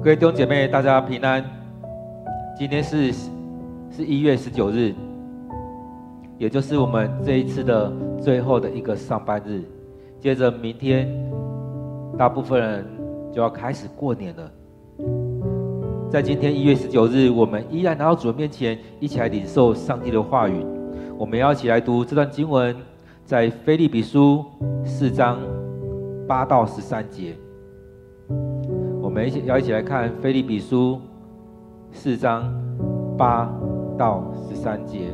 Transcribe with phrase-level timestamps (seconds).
[0.00, 1.44] 各位弟兄姐妹，大家平安。
[2.56, 3.12] 今天是
[3.90, 4.94] 是一月十九日，
[6.38, 7.92] 也就是我们这一次的
[8.22, 9.60] 最后的一个上班日。
[10.20, 11.08] 接着明天，
[12.16, 12.86] 大部分人
[13.32, 14.50] 就要开始过年了。
[16.08, 20.64] 在今天一月十九日，我们依然来到主的面前，一起来领受上帝的话语。
[21.18, 22.74] 我们要一起来读这段经文，
[23.24, 24.44] 在腓立比书
[24.84, 25.40] 四章
[26.28, 27.34] 八到十三节。
[29.18, 30.92] 我们一起要一起来看《腓立比书》
[31.90, 32.54] 四章
[33.16, 33.52] 八
[33.98, 35.08] 到十三节。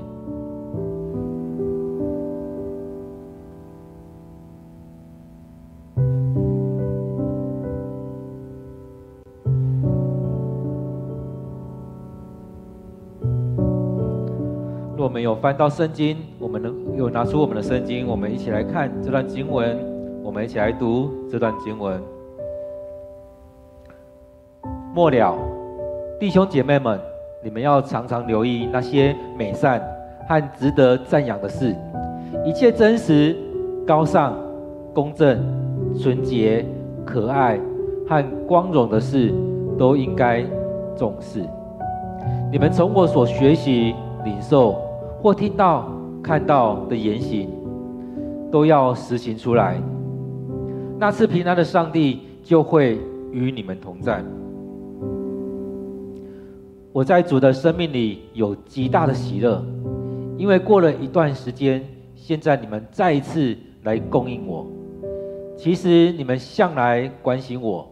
[14.99, 19.79] 若没有翻到圣经，我们能有拿出我们的圣经，我们一起来看这段经文，
[20.23, 21.99] 我们一起来读这段经文。
[24.95, 25.37] 末了，
[26.21, 26.97] 弟兄姐妹们，
[27.43, 29.83] 你们要常常留意那些美善
[30.29, 31.75] 和值得赞扬的事，
[32.47, 33.37] 一切真实、
[33.85, 34.37] 高尚、
[34.95, 35.45] 公正、
[36.01, 36.65] 纯洁、
[37.05, 37.59] 可爱
[38.09, 39.35] 和光荣的事，
[39.77, 40.45] 都应该
[40.97, 41.43] 重视。
[42.53, 43.93] 你们从我所学习、
[44.25, 44.77] 领受
[45.21, 45.89] 或听到、
[46.23, 47.51] 看到的言行，
[48.49, 49.77] 都要实行出来。
[51.01, 53.01] 那次平安的上帝就会
[53.33, 54.23] 与你们同在。
[56.95, 59.61] 我在主的生命里有极大的喜乐，
[60.39, 64.65] 因为过了一段时间，现在你们再一次来供应我。
[65.57, 67.85] 其实你们向来关心我，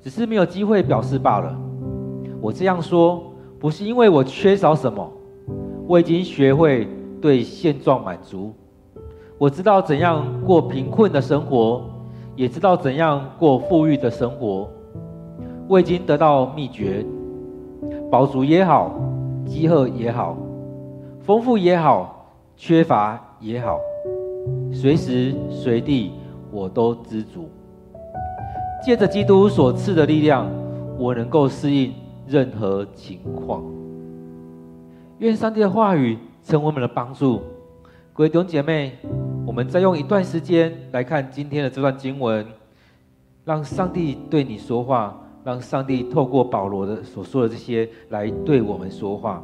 [0.00, 1.60] 只是没有机会表示罢了。
[2.40, 3.20] 我这样说，
[3.58, 5.12] 不是因为我缺少什么，
[5.88, 6.86] 我已经学会
[7.20, 8.54] 对现状满足。
[9.38, 11.82] 我知道怎样过贫困的生活，
[12.36, 14.70] 也知道怎样过富裕的生活。
[15.66, 17.04] 我已经得到秘诀。
[18.10, 18.90] 饱足也好，
[19.46, 20.36] 饥饿也好，
[21.20, 22.26] 丰富也好，
[22.56, 23.78] 缺乏也好，
[24.72, 26.10] 随时随地
[26.50, 27.48] 我都知足。
[28.82, 30.50] 借着基督所赐的力量，
[30.98, 31.94] 我能够适应
[32.26, 33.62] 任何情况。
[35.18, 37.40] 愿上帝的话语成为我们的帮助。
[38.12, 38.92] 各位弟兄姐妹，
[39.46, 42.44] 我们再用一段时间来看今天的这段经文，
[43.44, 45.16] 让上帝对你说话。
[45.44, 49.42] 让上帝透过保罗的所说的这些来对我们说话。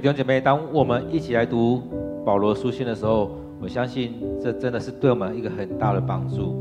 [0.00, 1.82] 弟兄姐妹，当我们一起来读
[2.24, 6.54] 保罗书信的时候，我相信这真的是对我们一个很大的帮助。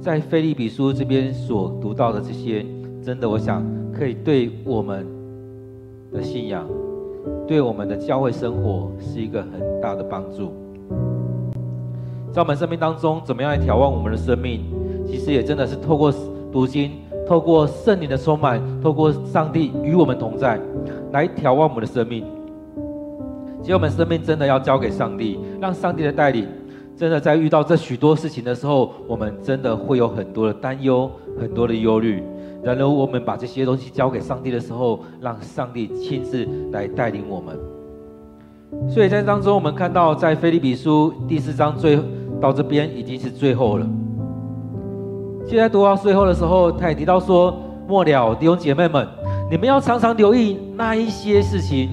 [0.00, 2.66] 在腓立比书这边所读到的这些，
[3.00, 3.64] 真的我想
[3.96, 5.06] 可以对我们
[6.12, 6.66] 的信仰、
[7.46, 10.52] 对我们的教会生活是一个很大的帮助。
[12.32, 14.64] 在我们生命当中，怎么样来眺望我们的生命？
[15.06, 16.12] 其实也真的是透过
[16.50, 16.90] 读经、
[17.28, 20.60] 透过圣灵的充满、透过上帝与我们同在，
[21.12, 22.24] 来眺望我们的生命。
[23.66, 26.46] 结果我们生命真的要交给上帝，让上帝的带领，
[26.96, 32.22] 真的在遇到这许多事情的时候，我们真的会有很多的担忧，很多的忧虑。
[32.62, 37.58] 然而，我们把这些东西交给上帝的时候，让上帝亲自来带领我们。
[38.88, 41.98] 所以在当中，我们看到在腓立比书第四章最
[42.40, 43.86] 到这边已经是最后了。
[45.44, 47.52] 现在读到最后的时候，他也提到说
[47.88, 49.04] ：“末了，弟兄姐妹们，
[49.50, 51.88] 你们要常常留意那一些事情，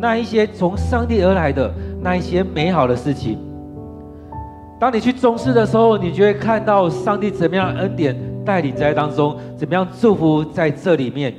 [0.00, 3.38] 那一些从上帝而来的那一些美好的事情。”
[4.80, 11.34] 当你去重视的时候，你就会看到上帝怎么样恩典带领在当中，怎么样祝福在这里面。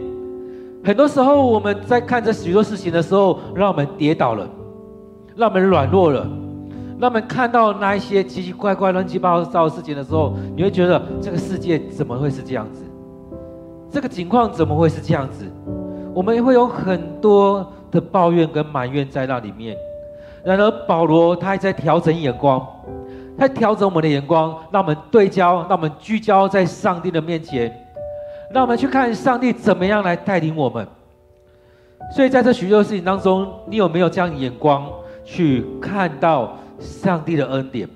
[0.84, 4.46] 很多时候我们在看着许多事情的时候，让我们跌倒了，
[5.38, 6.30] 让我们软弱了，
[7.00, 12.84] 让我们看到那一些奇奇怪怪、乱七八糟的事情的时候，你会觉得这个世界怎么会是这样子？
[13.90, 15.46] 这个情况怎么会是这样子？
[16.14, 19.76] 我们会有很多的抱怨跟埋怨在那里面。
[20.44, 22.66] 然而保罗他还在调整眼光。
[23.38, 27.74] 他调整我们的眼光，让我们对焦，让我们聚焦在上帝的面前，
[28.52, 30.86] 让我们去看上帝怎么样来带领我们。
[32.14, 34.86] 所以在这许多事情当中，你有没有这样眼光
[35.24, 37.88] 去看到上帝的恩典？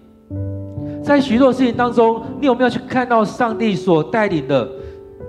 [1.03, 4.65] 在许多事情当中，你有没有去看到上帝所带领的？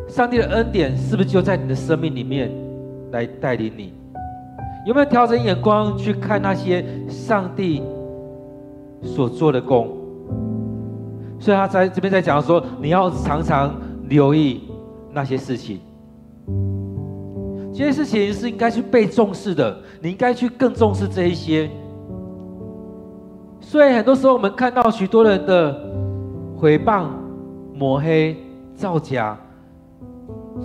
[0.07, 2.53] 上帝的恩典是不是就在你的生命里面
[3.11, 3.93] 来带领你？
[4.85, 7.83] 有没有调整眼光去看那些上帝
[9.03, 9.89] 所做的工？
[11.39, 13.75] 所以他在这边在讲说，你要常常
[14.09, 14.63] 留意
[15.13, 15.81] 那些事情，
[17.73, 21.69] 这些事情是应该去被重视的，你应该去更重视这一些。
[23.61, 25.75] 所以很多时候我们看到许多人的
[26.61, 27.07] 诽谤、
[27.75, 28.37] 抹黑、
[28.75, 29.37] 造假、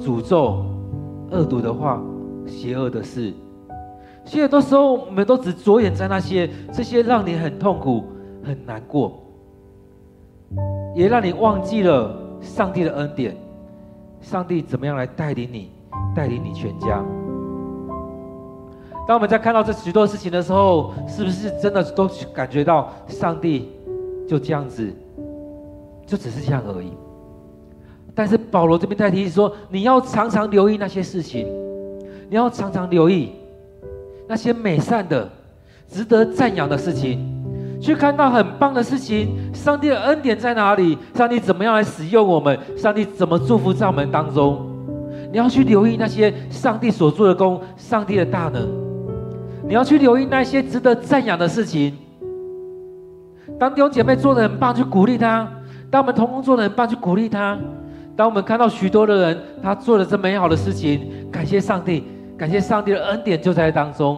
[0.02, 0.66] 诅咒、
[1.32, 2.02] 恶毒的话、
[2.46, 3.34] 邪恶的事，
[4.30, 8.04] 其实很多时候我们都只着眼在那些这些让你很痛苦、
[8.44, 9.20] 很难过。
[10.96, 13.36] 也让你忘记了上帝的恩典，
[14.22, 15.72] 上帝怎么样来带领你，
[16.16, 17.04] 带领你全家。
[19.08, 23.72] 当我们在看到这许多事情的时候，是不是真的都感觉到上帝
[24.28, 24.94] 就这样子，
[26.06, 26.92] 就只是这样而已？
[28.14, 31.48] 但是保罗这边在提醒说，你要常常留意那些事情，
[32.30, 33.32] 你要常常留意
[34.30, 35.28] 那些美善的、
[35.92, 37.36] 值得赞扬的事情。
[37.82, 40.96] 去看到很棒的事情，上帝的恩典在哪里？
[41.16, 42.58] 上帝怎么样来使用我们？
[42.78, 44.68] 上帝怎么祝福在我们当中？
[45.32, 48.70] 你要去留意那些上帝所做的工，上帝的大能。
[49.68, 51.98] 你要去留意那些值得赞扬的事情。
[53.58, 55.48] 当弟兄姐妹做的很棒，去鼓励他；
[55.90, 57.58] 当我们同工做的很棒，去鼓励他；
[58.16, 62.04] 当我们看到许多的人他做了这美好的事情，感谢上帝，
[62.40, 64.18] 感谢上帝的恩典就在当中。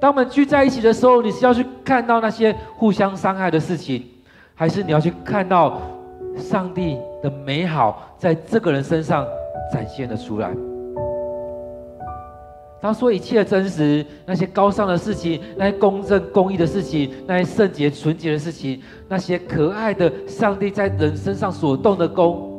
[0.00, 4.04] 当我们聚在一起的时候，你是要去看到那些互相伤害的事情，
[4.56, 5.80] 还是你要去看到
[6.36, 9.24] 上帝的美好在这个人身上
[9.72, 10.50] 展现了出来？
[12.82, 22.50] 当说一切真实，那些高尚的事情，那些公正公义的事情，那些圣洁纯洁的事情，那些可爱的上帝在人身上所动的工。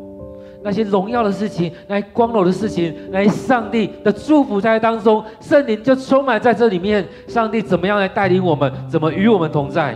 [0.66, 7.08] 那些荣耀的事情，那些光荣的事情，那些上帝的祝福在当中，圣灵就充满在这里面。
[7.28, 8.74] 上帝怎么样来带领我们？
[8.90, 9.96] 怎么与我们同在？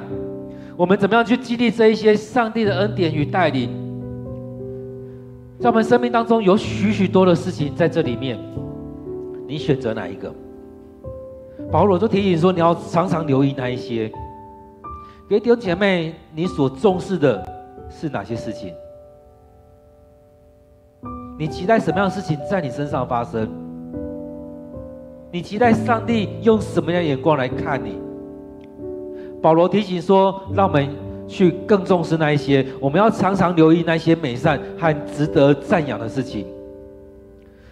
[0.77, 3.67] 我们怎么样去激励这一些上帝的恩典与带领？
[5.59, 8.37] 在我们生命当中有许许多的事情在这里面，
[9.47, 10.31] 你选择哪一个？
[11.71, 14.11] 保罗都提醒说，你要常常留意那一些。
[15.27, 17.43] 给弟兄姐妹，你所重视的
[17.89, 18.71] 是哪些事情？
[21.39, 23.47] 你期待什么样的事情在你身上发生？
[25.31, 27.97] 你期待上帝用什么样的眼光来看你？
[29.41, 30.89] 保罗提醒说，让我们
[31.29, 36.45] 去更重视那一些，我们要常常留意那些美善和值得赞扬的事情。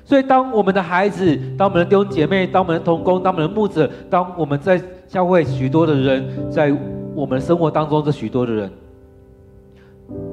[0.06, 6.74] 所以，当我们的孩子，当我们的弟兄姐妹，当我们的同工，当我们的牧者，当我们在教会许多的人，在
[7.14, 8.72] 我们生活当中这许多的人，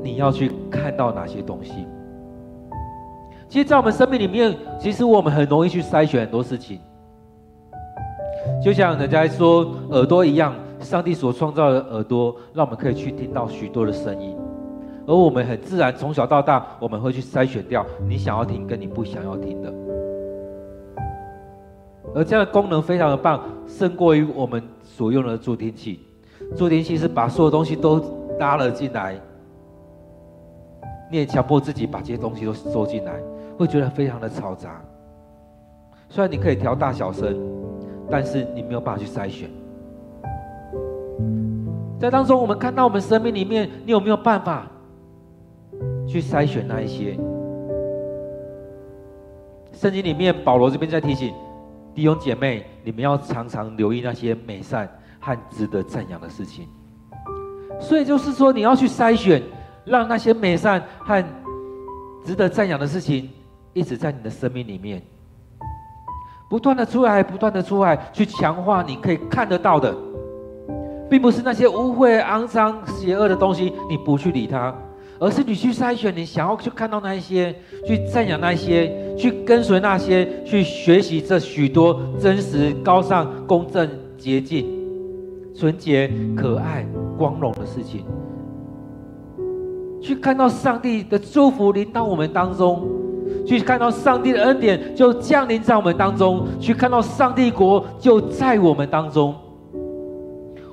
[0.04, 1.84] 你要去看到哪些东西？
[3.54, 6.80] 其实，在我们生命里面，其实我们很容易去筛选很多事情，
[8.60, 14.36] 就像人家说耳朵一样，上帝所创造的耳朵，让我们可以去听到许多的声音，
[15.06, 19.72] 而我们很自然从小到大，我们会去筛选掉你想要听跟你不想要听的，
[22.12, 26.00] 而这样的功能非常的棒，胜过于我们所用的助听器。
[26.56, 28.02] 助听器是把所有东西都
[28.40, 29.14] 拉了进来，
[31.08, 33.12] 你也强迫自己把这些东西都收进来。
[33.56, 34.80] 会觉得非常的嘈杂。
[36.08, 37.36] 虽然你可以调大小声，
[38.10, 39.50] 但是你没有办法去筛选。
[41.98, 44.66] 在当中，我们看到我们生命里面，你有没有办法
[46.06, 47.18] 去筛选那一些？
[49.72, 51.32] 圣经里面，保罗这边在提醒
[51.94, 56.68] 弟兄姐妹，你们要常常留意那些美善和值得赞扬的事情。
[57.80, 59.42] 所以就是说，你要去筛选，
[59.84, 61.24] 让那些美善和
[62.24, 63.30] 值得赞扬的事情，
[63.74, 65.02] 一直在你的生命里面，
[66.48, 69.94] 不断的出来，不断的出来，去强化你可以看得到的，
[71.10, 74.74] 并不是那些污秽、肮脏、邪恶的东西，你不去理它，
[75.18, 77.54] 而是你去筛选，你想要去看到那一些，
[77.86, 84.66] 去赞扬那一些，去跟随那些，去学习这许多真实、高尚、公正、洁净、
[85.54, 86.86] 纯洁、可爱。
[87.16, 88.04] 光荣的事情，
[90.02, 92.88] 去看到上帝的祝福临到我们当中，
[93.46, 99.34] 去看到上帝的恩典就降临在我们当中，去看到上帝国就在我们当中。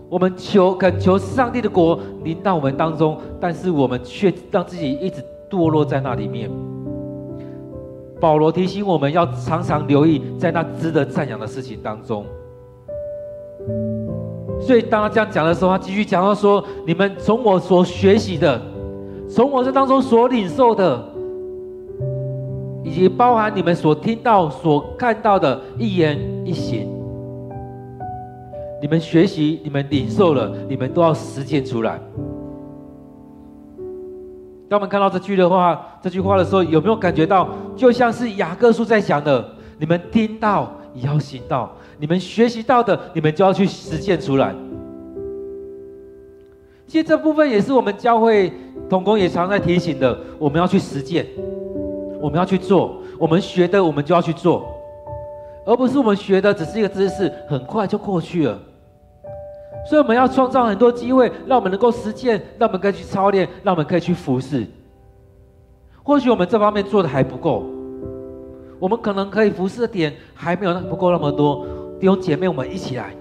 [0.10, 6.52] 我们求恳求上帝的国临到我们当中，但是我们却让自己一直堕落在那里面。
[8.20, 12.26] 保罗提醒我们要常常留意在那值得赞扬的事情当中。
[14.60, 18.62] 所以，当他这样讲的时候，他继续讲到说：“你们从我所学习的，
[19.28, 21.04] 从我这当中所领受的，
[22.84, 26.88] 以及包含你们所听到、所看到的一言一行，
[28.82, 32.00] 你们学习、你们领受了，你们都要实践出来。”
[34.70, 39.46] 当我们看到这句的话，这句话的时候，有没有感觉到，就像是雅各书在讲的
[39.78, 41.70] ：“你们听到，也要行道。”
[42.00, 44.56] 你们学习到的，你们就要去实践出来。
[46.88, 48.52] 其实这部分也是我们教会
[48.90, 51.28] 同工也常在提醒的，我们要去实践，
[52.22, 54.66] 我们要去做，我们学的我们就要去做，
[55.66, 58.60] 而不是我们学的只是一个知识，很快就过去了。
[59.90, 64.68] 所以我们要创造很多机会，让我们能够实践，让我们可以去操练，让我们可以去服侍。
[66.04, 67.66] 或许我们这方面做的还不够，
[68.80, 71.66] 我们可能可以服侍的点还没有不够那么多。
[72.00, 73.16] 弟兄姐妹，我们一起来，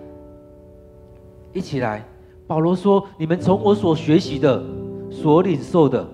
[1.52, 2.04] 一起来。
[2.46, 4.62] 保罗说：“你们从我所学习的、
[5.10, 6.04] 所领受的、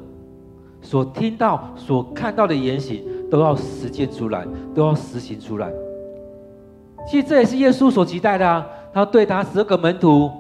[0.87, 5.69] 所听到、所看到的言行，都要实践出来，都要实行出来。”
[7.11, 8.65] 其实这也是耶稣所期待的啊！
[8.95, 10.31] 他对他十二个门徒，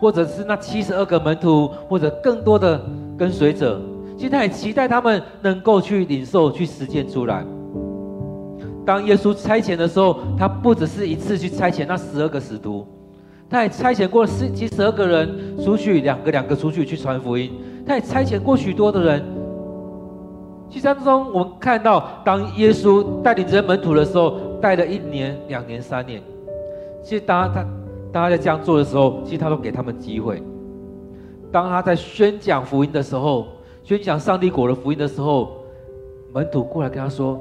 [0.00, 2.84] 或者是那七十二个门徒，或者更多的
[3.16, 3.80] 跟随者，
[4.16, 7.44] 其实他也期待他们能够去领受、去实践出来。
[8.84, 12.84] 当耶稣差遣的时候，他不只是一次去差遣那十二个使徒，
[13.48, 17.52] 他也差遣过十七十二个人出去，两个两个出去去传福音。
[17.86, 19.22] 他也差遣过许多的人。
[20.72, 26.22] 其中，我们看到，当耶稣带领这些门徒的时候，带了一年、两年、三年。
[27.04, 27.62] 其实当他
[28.10, 30.42] 当他在这样做的时候，其实他都给他们机会。
[31.52, 33.48] 当他在宣讲福音的时候，
[33.84, 35.52] 宣讲上帝国的福音的时候，
[36.32, 37.40] 门徒过来跟他说。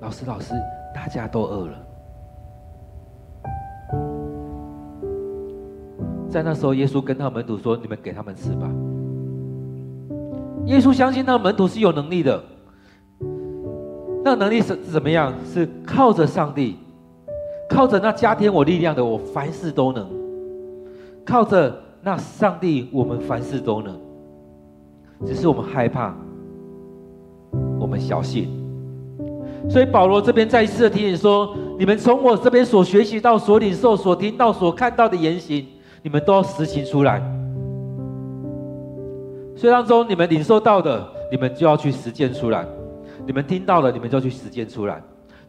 [0.00, 0.52] 老师，老师，
[0.92, 1.78] 大家都饿了。
[6.28, 8.68] 在那时候，耶稣跟他门徒说：“你们给他们吃吧。”
[10.66, 12.42] 耶稣相信那门徒是有能力的。
[14.24, 15.34] 那能力是怎么样？
[15.44, 16.76] 是靠着上帝，
[17.68, 20.08] 靠着那加添我力量的，我凡事都能。
[21.24, 23.98] 靠着那上帝，我们凡事都能。
[25.26, 26.14] 只是我们害怕，
[27.80, 28.48] 我们小心。
[29.68, 35.66] 所以保罗这边再一次的提醒说：你们从我这边所学习到、所领受、所听到、所看到的言行，
[36.02, 37.20] 你们都要实行出来。
[39.62, 42.64] 所以当中你们领受到的，你们就要去实践出来；
[43.24, 44.96] 你们听到的，你们就要去实践出来；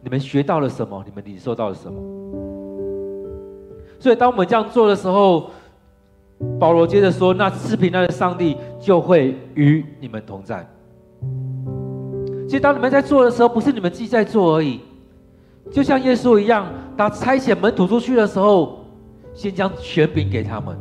[0.02, 2.00] 你们学到了什么，你们领受到了什么。
[3.98, 5.50] 所以当我们这样做的时候，
[6.60, 10.64] 保罗接着说：那赐平安的上帝就会与你们同在。
[12.46, 14.78] 其实，当你们在做的时候，不是你们自己在做而已，
[15.72, 18.78] 就像耶稣一样，他差遣门徒出去的时候，
[19.34, 20.78] 先将权柄给他们，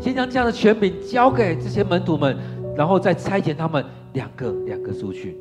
[0.00, 2.34] 先将这样的权柄交给这些门徒们，
[2.74, 5.36] 然后再差遣他们两个两个出去。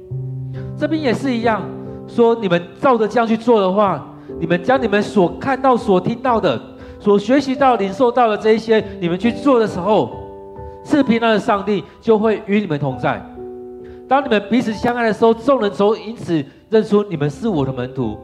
[0.77, 1.63] 这边也是一样，
[2.07, 4.05] 说你们照着这样去做的话，
[4.37, 6.61] 你们将你们所看到、所听到的、
[6.99, 10.11] 所学习到、领受到的这一些，你们去做的时候，
[10.83, 13.25] 赐平安的上帝就会与你们同在。
[14.09, 18.19] 当你们彼此相爱的时候，众人从因此认出你们是我的门徒。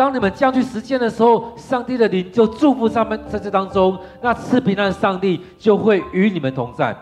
[0.00, 3.98] 当你们这样去实践的时候，上帝的灵就祝福他们在这当中。
[4.22, 6.96] 那赐平安的上帝就会与你们同在。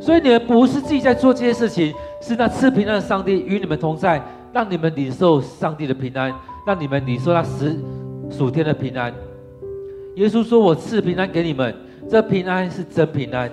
[0.00, 4.22] 所以你们不是自己在做这些事情，是那赐平安的上帝与你们同在，
[4.54, 6.32] 让你们领受上帝的平安，
[6.66, 7.76] 让你们领受那十
[8.30, 9.12] 属天的平安。
[10.16, 11.76] 耶稣说：“我赐平安给你们，
[12.08, 13.52] 这平安是真平安，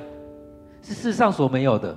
[0.81, 1.93] 是世上所没有的。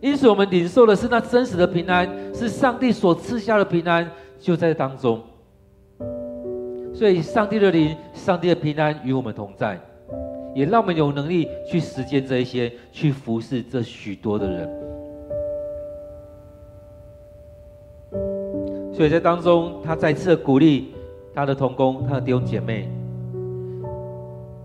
[0.00, 5.22] 因此，我们领受的是那真实的平安，是上帝所赐下的平安，就在当中。
[7.02, 9.76] 所以，上帝的灵、上帝的平安与我们同在，
[10.54, 14.70] 也让我们有能力去实践这一些，去服侍这许多的人。
[18.94, 20.94] 所以在当中，他再次的鼓励
[21.34, 22.88] 他的同工、他的弟兄姐妹。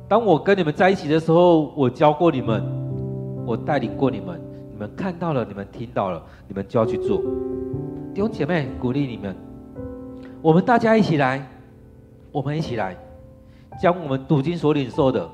[0.08, 2.63] 当我跟你们在一起的时候，我教过你们，
[3.48, 4.39] 我带领过你们，
[4.72, 7.17] 你们看到了，你们听到了，你们就要去做。
[8.13, 9.36] 弟兄姐妹，鼓励你们，
[10.39, 11.44] 我们大家一起来，
[12.31, 12.96] 我们一起来，
[13.81, 15.29] 将我们读经所领受的，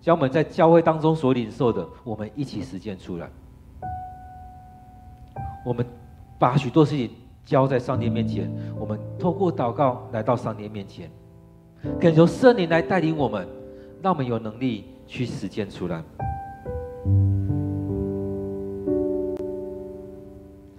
[0.00, 3.28] 将我们在教会当中所领受的，我们一起实践出来。
[5.64, 5.84] 我们
[6.38, 7.10] 把许多事情
[7.44, 11.10] 交在上帝面前，我们透过祷告来到上帝面前，
[12.00, 13.46] 恳求圣灵来带领我们。
[14.00, 16.00] 让我们有能力去实践出来。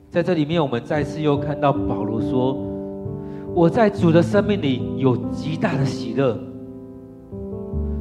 [0.09, 2.55] 在这里面，我们再次又看到保罗说
[3.59, 6.39] ：“我在主的生命里有极大的喜乐。”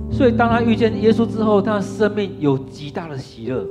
[0.09, 3.67] 所以，当他遇见耶稣之后，他的生命有极大的喜乐。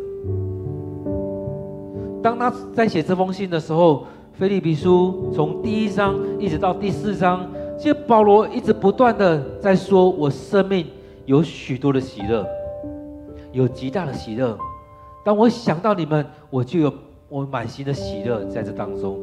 [2.22, 4.00] 当他在写这封信的时候，
[4.34, 10.86] 《腓立比书》从第一章一直到第四章，其实保罗一直不断的在说：“我生命。”
[11.25, 12.46] 有许多的喜乐，
[13.51, 14.58] 有极大的喜乐。
[15.25, 16.94] 当我想到你们，我就有
[17.29, 19.17] 我满心的喜乐在这当中。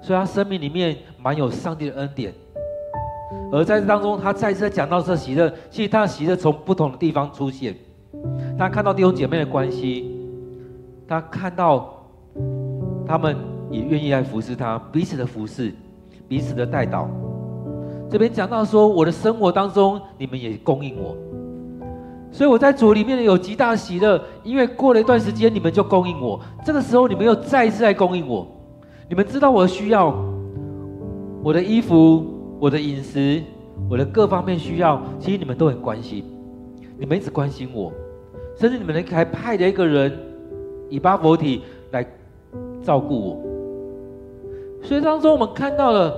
[0.00, 2.32] 所以他生命里面满有上帝的恩典，
[3.50, 5.52] 而在这当中，他再次讲到这喜乐。
[5.70, 7.74] 其实他的喜乐从不同的地方出现。
[8.58, 10.10] 他看到弟兄姐妹的关系，
[11.06, 12.06] 他看到
[13.06, 13.36] 他们
[13.70, 15.74] 也愿意来服侍他，彼此的服侍，
[16.28, 17.08] 彼此的带导。
[18.08, 21.16] 这边讲到说，我的生活当中，你们也供应我，
[22.30, 26.40] 所以我在主里面有极大喜乐，因为过了一段时间，你们就供应我。
[26.64, 28.46] 这个时候，你们又再一次来供应我。
[29.08, 30.14] 你们知道我的需要，
[31.42, 32.24] 我的衣服、
[32.58, 33.42] 我的饮食、
[33.88, 36.24] 我的各方面需要，其实你们都很关心，
[36.98, 37.92] 你们一直关心我，
[38.56, 40.12] 甚至你们还派了一个人
[40.90, 42.04] 以巴弗提来
[42.82, 43.42] 照顾我。
[44.82, 46.14] 所以当中，我们看到了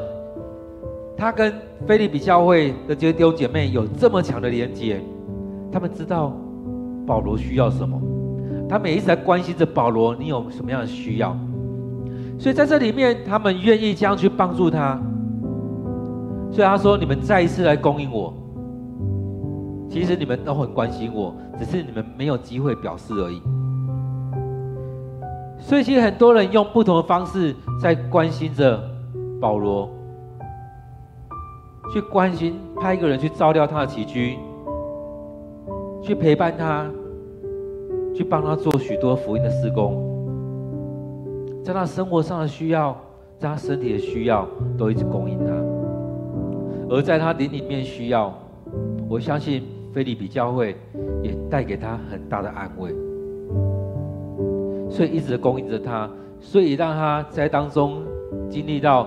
[1.16, 1.52] 他跟。
[1.86, 5.00] 腓利比教会的这些弟兄姐妹有这么强的连接，
[5.70, 6.36] 他们知道
[7.06, 8.02] 保罗需要什么，
[8.68, 11.38] 他们也一直在关心着保罗，你有什么样的需要？
[12.38, 14.98] 所以在这里面，他们愿意这样去帮助他。
[16.50, 18.32] 所以他说：“你们再一次来供应我，
[19.90, 23.42] 其实你们都很关心我，只是你们没有机会表示而已。”
[25.60, 28.80] 所以其实很多人用不同的方式在关心着
[29.40, 29.90] 保罗。
[31.92, 34.38] 去关心，派一个人去照料他的起居，
[36.02, 36.86] 去陪伴他，
[38.14, 40.07] 去帮他做许多福音的施工，
[41.68, 42.98] 在他生活上的需要，
[43.38, 45.52] 在他身体的需要，都一直供应他；
[46.88, 48.32] 而在他灵里面需要，
[49.06, 50.74] 我相信菲利比教会
[51.22, 52.90] 也带给他很大的安慰，
[54.88, 56.08] 所以一直供应着他，
[56.40, 58.02] 所以让他在当中
[58.48, 59.06] 经历到。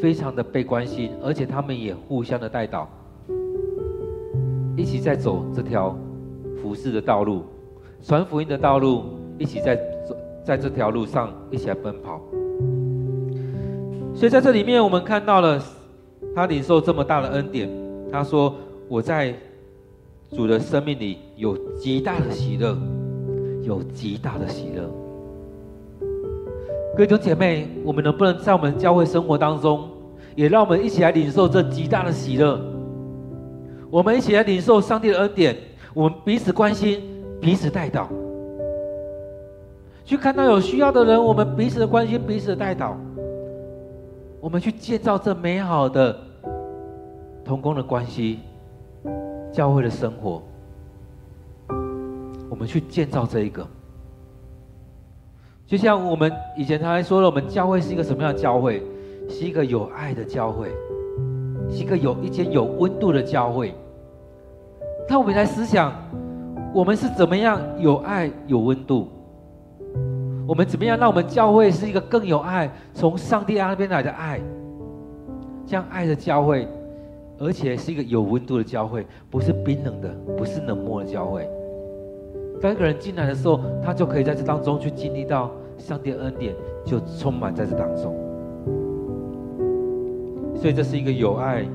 [0.00, 2.86] 非常的被关心，而且他们也互相的代祷，
[4.76, 5.96] 一起在走这条
[6.60, 7.42] 服侍的道路，
[8.02, 9.04] 传福音的道路，
[9.38, 9.76] 一起在
[10.44, 12.20] 在这条路上一起来奔跑。
[14.14, 15.62] 所以在这里面，我们看到了
[16.34, 17.68] 他领受这么大的恩典。
[18.10, 18.54] 他说
[18.88, 19.34] ：“我在
[20.30, 22.76] 主的生命里有极大的喜乐，
[23.62, 24.82] 有极大的喜乐。”
[26.94, 29.88] 各位弟兄姐妹，我们能不能在我们教会生活当中，
[30.36, 32.60] 也让我们一起来领受这极大的喜乐？
[33.90, 35.56] 我们一起来领受上帝的恩典，
[35.94, 37.00] 我们彼此关心，
[37.40, 38.06] 彼此代祷，
[40.12, 42.92] 去看到有需要的人，我们彼此的关心，彼此的代祷，
[44.42, 46.14] 我们去建造这美好的
[47.42, 48.40] 同工的关系，
[49.50, 50.42] 教会的生活，
[52.50, 53.66] 我们去建造这一个。
[55.66, 58.82] 就像我们以前常常说了，我们教会是一个什么样的教会？
[59.30, 60.68] 是一个有爱的教会，
[61.70, 63.74] 是一个有一间有温度的教会。
[65.08, 65.90] 那我们来思想，
[66.74, 69.08] 我们是怎么样有爱有温度？
[70.46, 74.40] 我们怎么样让我们教会是一个更有爱，从上帝那边来的爱，
[75.66, 76.66] 这样爱的教会，
[77.38, 81.48] 而且是一个有温度的教会，不是冰冷的，不是冷漠的教会。
[82.60, 85.50] 当一个人进来的时候，他就可以在这当中去经历到。
[85.78, 88.14] 上帝恩典就充满在这当中，
[90.54, 91.66] 所以这是一个有爱、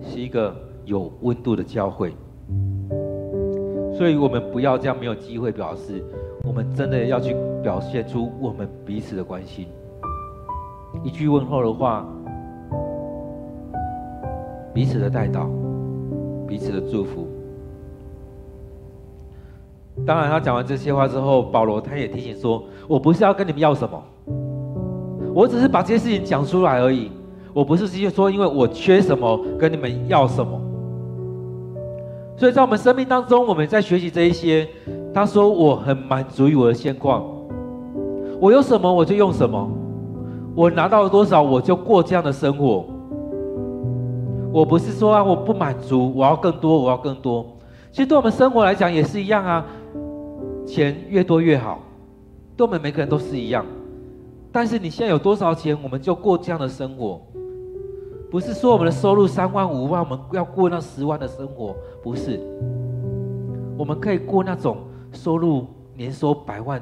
[0.00, 0.52] 是一个
[0.84, 2.12] 有温度的教会。
[3.96, 6.02] 所以我们不要这样没有机会表示，
[6.46, 9.66] 我们真的要去表现出我们彼此的关心。
[11.02, 12.06] 一句问候的话，
[14.72, 15.50] 彼此的带到，
[16.46, 17.26] 彼此的祝福。
[20.06, 24.00] 当然，他讲完这些话之后，保罗他也提醒说：“我不是要跟你们要什么，
[25.34, 27.10] 我只是把这些事情讲出来而已。
[27.52, 30.60] 我不是直接说，因为我缺什么跟你们要什么。
[32.36, 34.68] 所以在我们生命当中，我们在学习这一些。
[35.16, 37.24] 他说我很满足于我的现况，
[38.38, 39.66] 我有什么我就用什么，
[40.54, 42.84] 我拿到了多少我就过这样的生活。
[44.52, 47.46] 我不是说啊，我不满足，我要更多，我要更多。
[47.90, 49.64] 其实对我们生活来讲也是一样啊。”
[50.68, 51.78] 钱越多越好，
[52.54, 53.64] 对我们每个人都是一样。
[54.52, 57.22] 但是你现在有多少钱，我们就过这样的生活。
[58.30, 62.38] 不是说我们的收入三万五万，我们要过那十万的生活，不是。
[63.78, 64.76] 我们可以过那种
[65.16, 65.64] 收入
[65.96, 66.80] 年收百万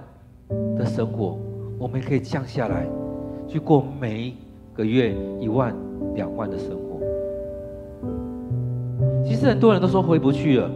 [0.76, 1.38] 的生活，
[1.78, 2.84] 我们可以降下来，
[3.46, 4.34] 去过每
[4.74, 5.74] 个月一万
[6.14, 7.00] 两万的生活。
[9.24, 10.70] 其实很多人都说回不去了。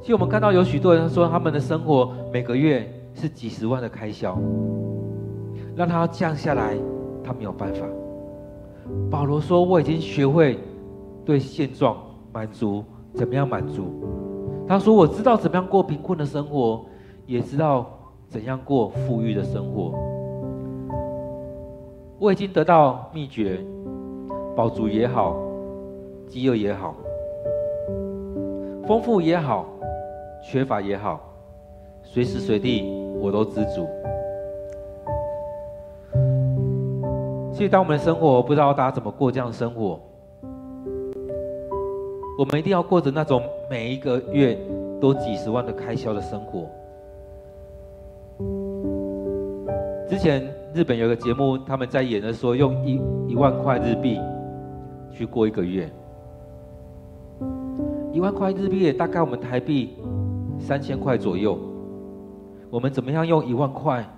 [0.00, 4.38] 其实我们看到有许多人说，他们的生活每个月是几十万的开销，
[5.76, 6.76] 让他降下来，
[7.22, 7.86] 他没有办法。
[9.10, 10.58] 保罗说：“我已经学会
[11.24, 11.96] 对现状
[12.32, 13.84] 满足，怎么样满足？”
[14.66, 16.84] 他说：“我知道怎么样过贫困的生活，
[17.26, 17.86] 也知道
[18.28, 19.92] 怎样过富裕的生活。
[22.18, 23.60] 我已经得到秘诀，
[24.56, 25.36] 饱足也好，
[26.26, 26.94] 饥饿也好，
[28.86, 29.66] 丰富也好。”
[30.46, 31.18] 缺乏也好，
[32.02, 32.84] 随时随地
[33.18, 33.88] 我都知足。
[37.50, 39.98] 其实，当我们的生活，不知道大家怎么过这样的生活，
[42.38, 44.58] 我们一定要过着那种每一个月
[45.00, 46.68] 都几十万的开销的生活。
[50.08, 50.42] 之前
[50.74, 54.20] 日本有个节目，他们在演的时候，用一一万块日币
[55.10, 55.90] 去过一个月，
[58.12, 59.96] 一万块日币也大概我们台币。
[60.56, 61.58] 三千块左右，
[62.70, 64.08] 我们怎么样用一万块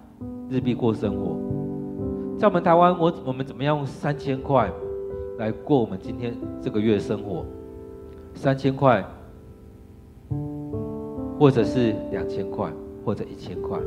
[0.50, 1.35] 日币过生活？
[2.38, 4.70] 在我们台湾，我我们怎么样用三千块
[5.38, 7.42] 来过我们今天这个月的生活？
[8.37, 9.05] 三千块，
[11.38, 12.70] 或者是两千块，
[13.05, 13.79] 或者一千块。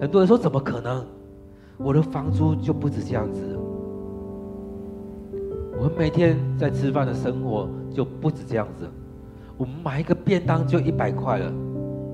[0.00, 1.04] 很多人说怎么可能？
[1.78, 3.40] 我的房租就不止这样子。
[5.76, 8.88] 我们每天在吃饭的生活就不止这样子。
[9.56, 11.52] 我们买一个便当就一百块了，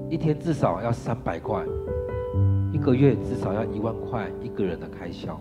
[0.09, 1.65] 一天至少要三百块，
[2.73, 5.39] 一个月至少要一万块一个人的开销。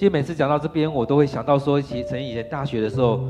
[0.00, 3.20] 其实每次讲到这边，我都会想到说，其实曾以前大学的时候，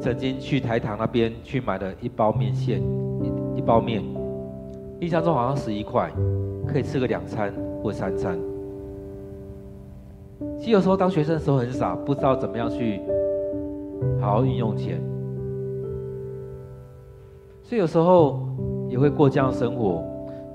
[0.00, 2.82] 曾经去台糖那边去买了一包面线，
[3.22, 4.02] 一一包面，
[4.98, 6.10] 印象中好像十一块，
[6.66, 8.36] 可以吃个两餐或三餐。
[10.58, 13.00] 其实有时候当学生的时候很傻，不知道怎么样去
[14.20, 15.00] 好好运用钱，
[17.62, 18.40] 所以有时候
[18.88, 20.02] 也会过这样的生活，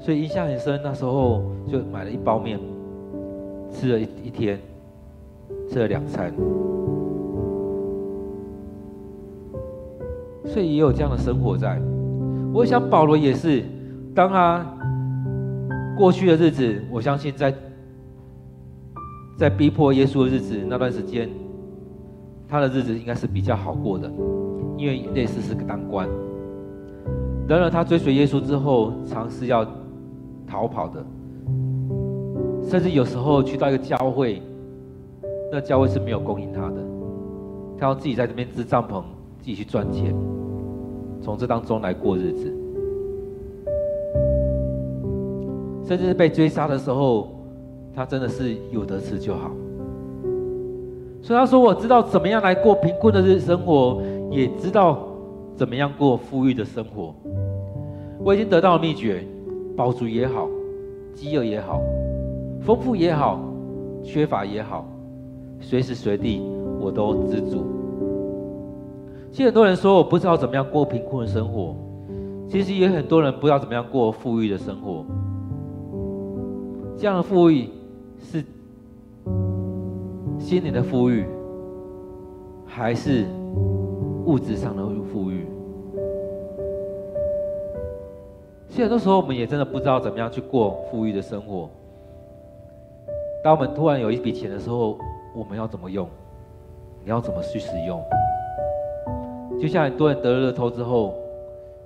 [0.01, 0.81] 所以印象很深。
[0.83, 2.59] 那时候就买了一包面，
[3.75, 4.59] 吃了一一天，
[5.69, 6.33] 吃了两餐，
[10.45, 11.79] 所以也有这样的生活在。
[12.53, 13.63] 我想保罗也是，
[14.15, 14.65] 当他
[15.97, 17.53] 过去的日子，我相信在。
[19.38, 21.29] 在逼迫耶稣的日子那段时间，
[22.47, 24.09] 他的日子应该是比较好过的，
[24.77, 26.07] 因为类似是个当官。
[27.45, 29.67] 然而他追随耶稣之后，尝试要
[30.47, 31.05] 逃跑的，
[32.75, 34.41] 甚至有时候去到一个教会，
[35.49, 36.75] 那教会是没有供应他的，
[37.79, 39.01] 他要自己在这边支帐篷，
[39.39, 40.13] 自己去赚钱，
[41.21, 42.53] 从这当中来过日子，
[45.88, 47.29] 甚至是被追杀的时候。
[47.95, 49.49] 他真的是有得吃就好，
[51.21, 55.07] 所以他说：“我知道怎么样来过贫困的日生活，也知道
[55.55, 57.15] 怎么样过富裕的生活。
[58.19, 59.23] 我已经得到了秘诀，
[59.77, 60.49] 饱足也好，
[61.13, 61.81] 饥饿也好，
[62.65, 63.39] 丰富也好，
[64.04, 64.86] 缺乏也好，
[65.62, 66.41] 随时随地
[66.82, 67.63] 我都知足。”
[69.32, 71.75] 其实很多人说我不知道怎么样过贫困的生活，
[72.49, 75.06] 其实也很多人不知道怎么样过富裕的生活。
[76.97, 77.69] 这样的富裕。
[78.17, 78.43] 是
[80.39, 81.25] 心灵的富裕，
[82.65, 83.25] 还是
[84.25, 85.45] 物质上的富裕？
[88.69, 91.69] 其实很多时候，我们也真的不知道怎么样去过富裕的生活。
[93.45, 94.97] 当我们突然有一笔钱的时候，
[95.36, 96.08] 我们要怎么用？
[97.03, 98.03] 你要怎么去使用？
[99.62, 101.13] 就像很多人得了乐透之后，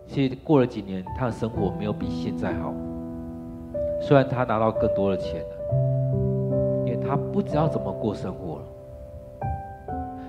[0.07, 2.73] 其实过了几年，他的生活没有比现在好。
[3.99, 5.47] 虽然他拿到更多的钱了，
[6.85, 9.57] 因为他不知道怎么过生活了。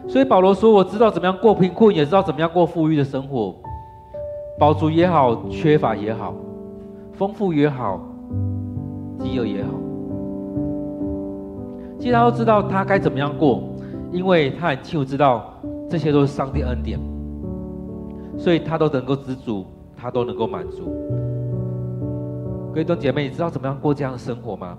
[0.09, 3.55] 所以保罗说：“我知道怎么样过贫困，也知道怎么样过富裕的生活。
[4.59, 6.35] 饱足也好，缺乏也好，
[7.13, 8.01] 丰富也好，
[9.21, 9.71] 饥饿也好。
[12.01, 13.63] 其实他都知道他该怎么样过，
[14.11, 15.53] 因为他很清楚知道
[15.89, 16.99] 这些都是上帝恩典，
[18.39, 20.91] 所以他都能够知足，他都能够满足。
[22.73, 24.79] 各位弟兄姐妹，你知道怎么样过这样的生活吗？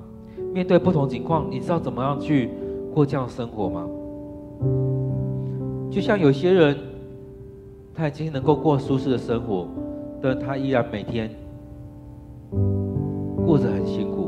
[0.51, 2.49] 面对不同情况，你知道怎么样去
[2.93, 3.87] 过这样的生活吗？
[5.91, 6.75] 就像有些人，
[7.93, 9.67] 他已经能够过舒适的生活，
[10.21, 11.29] 但他依然每天
[13.45, 14.20] 过着很辛苦。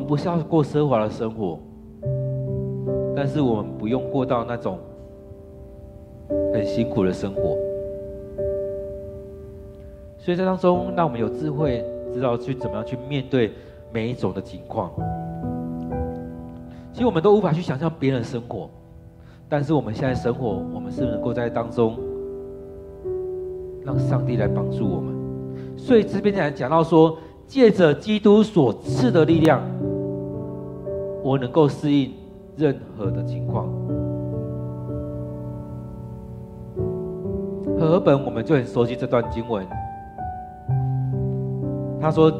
[0.00, 1.58] 们不是要过奢华的生活，
[3.14, 4.78] 但是我们不用过到那种
[6.52, 7.56] 很辛苦的生活。
[10.18, 13.52] 所以在当中，让我们有智慧，知道去怎么样去面对
[13.92, 14.90] 每一种的情况。
[16.92, 18.68] 其实我们都无法去想象别人的生活，
[19.48, 21.96] 但是我们现在生活，我们是能够在当中
[23.84, 25.14] 让上帝来帮助我们。
[25.76, 29.62] 所以这边讲讲到说，借着基督所赐的力量，
[31.22, 32.12] 我能够适应
[32.56, 33.68] 任何的情况。
[37.78, 39.66] 和本我们就很熟悉这段经文，
[41.98, 42.30] 他说：“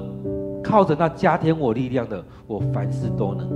[0.62, 3.49] 靠着那加添我力量的，我凡事都能。”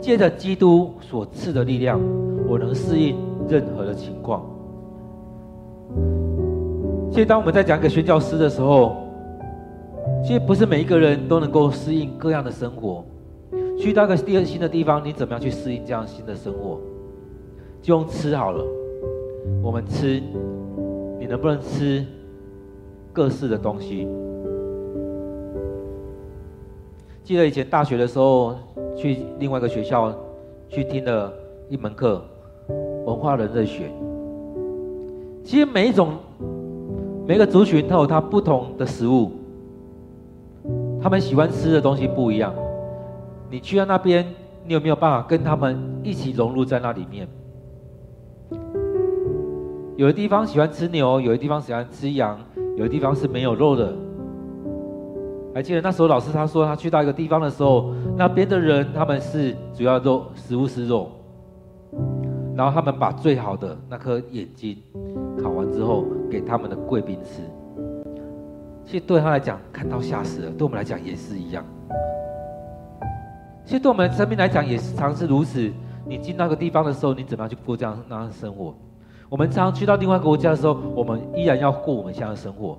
[0.00, 1.98] 借着基督所赐的力量，
[2.46, 3.16] 我能适应
[3.48, 4.44] 任何的情况。
[7.10, 8.96] 其实，当我们在讲给宣教师的时候，
[10.22, 13.02] 其实不是每一个人都能够适应各样的生活。
[13.78, 16.80] 去到一个第二新的地方，你怎么样去适应这样新的生活？
[17.82, 18.64] 就用吃好了，
[19.62, 20.22] 我们吃，
[21.18, 22.04] 你能不能吃
[23.12, 24.08] 各式的东西？
[27.22, 28.54] 记得以前大学的时候。
[28.96, 30.14] 去另外一个学校，
[30.68, 31.32] 去听了
[31.68, 32.22] 一门课，
[33.04, 33.90] 文化人类学。
[35.42, 36.10] 其实每一种
[37.26, 39.32] 每个族群都有它不同的食物，
[41.02, 42.54] 他们喜欢吃的东西不一样。
[43.54, 44.26] 你去到那边，
[44.66, 47.28] 你有没有办法跟他们一起融入在那里面？
[49.94, 52.36] 有的地方喜欢吃牛，有的地方喜欢吃羊，
[52.76, 53.94] 有的地方是没有肉的。
[55.54, 61.12] 还记得那时候老师他说他去到一个地方的时候，那边的人他们是主要肉，食物是肉，
[62.56, 64.76] 然后他们把最好的那颗眼睛
[65.40, 67.40] 烤完之后给他们的贵宾吃。
[68.84, 71.64] 其实对他来讲看到吓死了，对我们来讲也是一样。
[73.64, 75.72] 其实对我们生命来讲也是常是如此。
[76.06, 78.74] 你进那个地方的时候，你怎么样去过这样那样的生活？
[79.28, 82.78] 我们常去到另外一个国家的时候，我们依然要过我们现在的生活。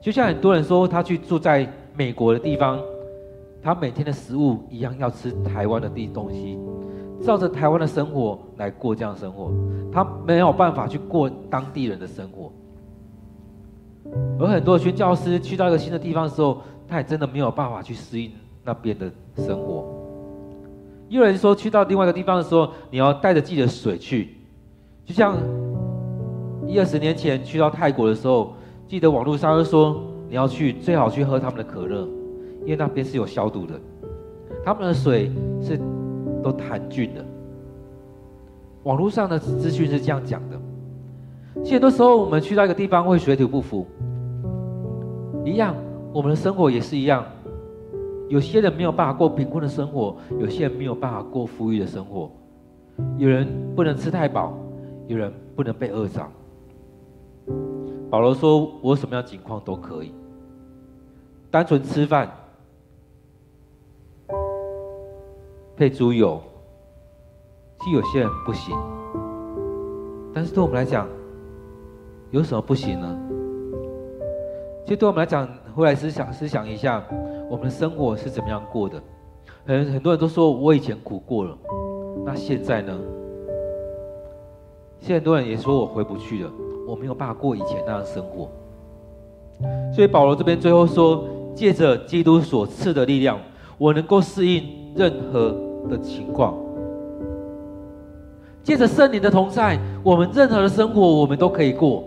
[0.00, 1.68] 就像很多人说他去住在。
[1.98, 2.78] 美国的地方，
[3.60, 6.56] 他每天的食物一样要吃台湾的地东西，
[7.24, 9.50] 照着台湾的生活来过这样生活，
[9.92, 12.52] 他没有办法去过当地人的生活。
[14.38, 18.30] 而很多的宣教师去到一个新的地方的时候，他也真的没有办法去适应
[18.64, 19.97] 那边的生活。
[21.08, 24.36] 有人说去到另外一个地方的时候，你要带着自己的水去，
[25.04, 25.36] 就像
[26.66, 28.54] 一二十年前去到泰国的时候，
[28.86, 30.04] 记得网络上就说。
[30.30, 32.06] 你要去，最好去喝他们的可乐，
[32.60, 33.80] 因为那边是有消毒的。
[34.62, 35.80] 他们的水是
[36.44, 37.24] 都含菌的。
[38.82, 40.60] 网络上的资讯是这样讲的。
[41.62, 43.86] 其实很多时候我们去到一个地方会水土不服，
[45.46, 45.74] 一样，
[46.12, 47.24] 我们的生活也是一样。
[48.28, 52.30] 有些人没有办法过贫困的生活，有些人没有办法过富裕的生活。
[53.16, 54.58] 有人不能吃太饱，
[55.06, 56.26] 有人不能被饿着。
[58.10, 60.12] 保罗说：“我什么样情况都可以，
[61.50, 62.30] 单纯吃饭
[65.76, 66.42] 配猪油，
[67.80, 68.76] 其实有些人不行。
[70.34, 71.06] 但是对我们来讲，
[72.30, 73.18] 有什么不行呢？
[74.84, 77.02] 其实对我们来讲，回来思想思想一下，
[77.50, 79.02] 我们的生活是怎么样过的？
[79.64, 81.56] 很很多人都说我以前苦过了，
[82.24, 82.98] 那现在呢？
[85.00, 86.50] 现在很多人也说我回不去了。”
[86.88, 88.48] 我没有办法过以前那样生活，
[89.94, 91.22] 所以保罗这边最后说，
[91.54, 93.38] 借着基督所赐的力量，
[93.76, 94.64] 我能够适应
[94.96, 95.54] 任何
[95.90, 96.54] 的情况。
[98.62, 102.04] 借着圣灵的同在，我们任何的生活我们都可以过，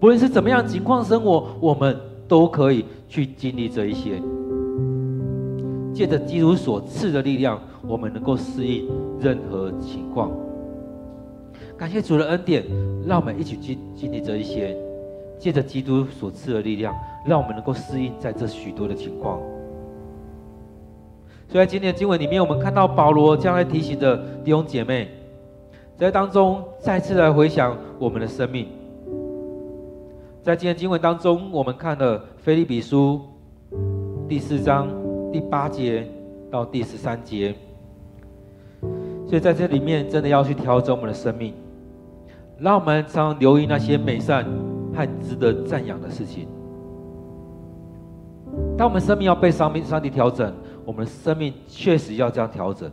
[0.00, 1.96] 不论是怎么样情况生活，我们
[2.32, 4.12] 都可以去经历这一些。
[5.92, 8.88] 借着基督所赐的力量，我们能够适应
[9.20, 10.30] 任何情况。
[11.76, 12.64] 感谢主的恩典，
[13.06, 14.74] 让我们一起经经历这一些，
[15.38, 16.94] 借着基督所赐的力量，
[17.26, 19.38] 让我们能够适应在这许多的情况。
[21.48, 25.10] 所以在今天的经文里面，我们看到保罗将来提醒的弟兄姐妹，
[25.98, 28.68] 在当中再次来回想我们的生命。
[30.42, 33.20] 在今天经文当中，我们看了腓立比书
[34.28, 34.88] 第四章
[35.32, 36.04] 第八节
[36.50, 37.54] 到第十三节，
[39.24, 41.54] 所以在这里面真的要去调整我们的生命，
[42.58, 44.44] 让我们常常留意那些美善
[44.92, 46.48] 和值得赞扬的事情。
[48.76, 50.52] 当我们生命要被上帝上帝调整，
[50.84, 52.90] 我们的生命确实要这样调整，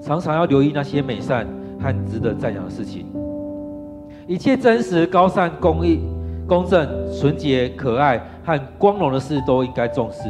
[0.00, 1.46] 常常要留意那些美善
[1.78, 3.04] 和值得赞扬的事情，
[4.26, 6.00] 一切真实、高善、公义。
[6.52, 6.86] 公正、
[7.18, 10.24] 纯洁、可爱和光荣的事都应该重视。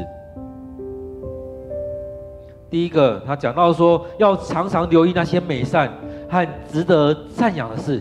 [2.70, 5.92] 第一个，他讲到说，要常常留意那些美善
[6.30, 8.00] 和值得赞扬的事，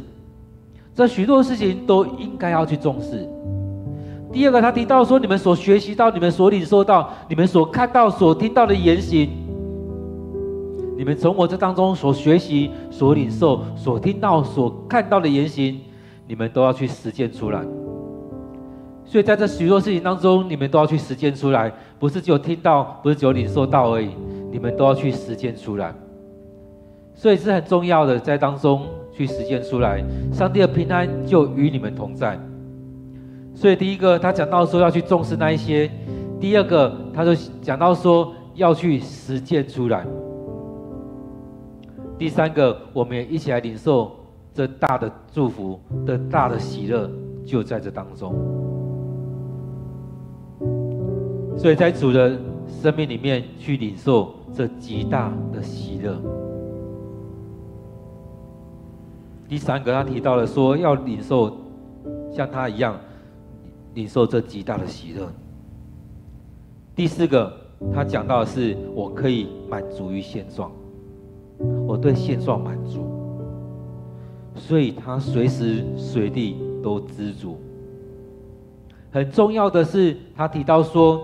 [0.93, 3.27] 这许多事情都应该要去重视。
[4.31, 9.31] 第二个，他提到说，你们所学习到、你们所领受到、你们所看到、所听到的言行，
[10.95, 15.79] 你们从我这当中所学习、所领受、所听到、所看到的言行，
[16.27, 17.65] 你们都要去实践出来。
[19.11, 21.69] 所以在这许多事情当中，你们都要去实践出来，
[21.99, 24.11] 不是只有听到，不是只有领受到而已，
[24.49, 25.93] 你们都要去实践出来。
[27.13, 32.39] 所以是很重要的，在当中去实践出来，上帝的平安就与你们同在。
[33.53, 35.89] 所以第一个，他讲到说要去重视那一些；
[36.39, 40.05] 第二个，他就讲到说要去实践出来；
[42.17, 44.09] 第三个，我们也一起来领受
[44.53, 47.11] 这大的祝福的大的喜乐，
[47.45, 48.33] 就在这当中。
[51.61, 52.35] 所以在主的
[52.81, 56.19] 生命里面去领受这极大的喜乐。
[59.47, 61.55] 第三个，他提到了说要领受
[62.33, 62.99] 像他一样
[63.93, 65.31] 领受这极大的喜乐。
[66.95, 67.53] 第四个，
[67.93, 70.71] 他讲到的是我可以满足于现状，
[71.85, 73.05] 我对现状满足，
[74.55, 77.55] 所以他随时随地都知足。
[79.11, 81.21] 很重要的是，他提到说。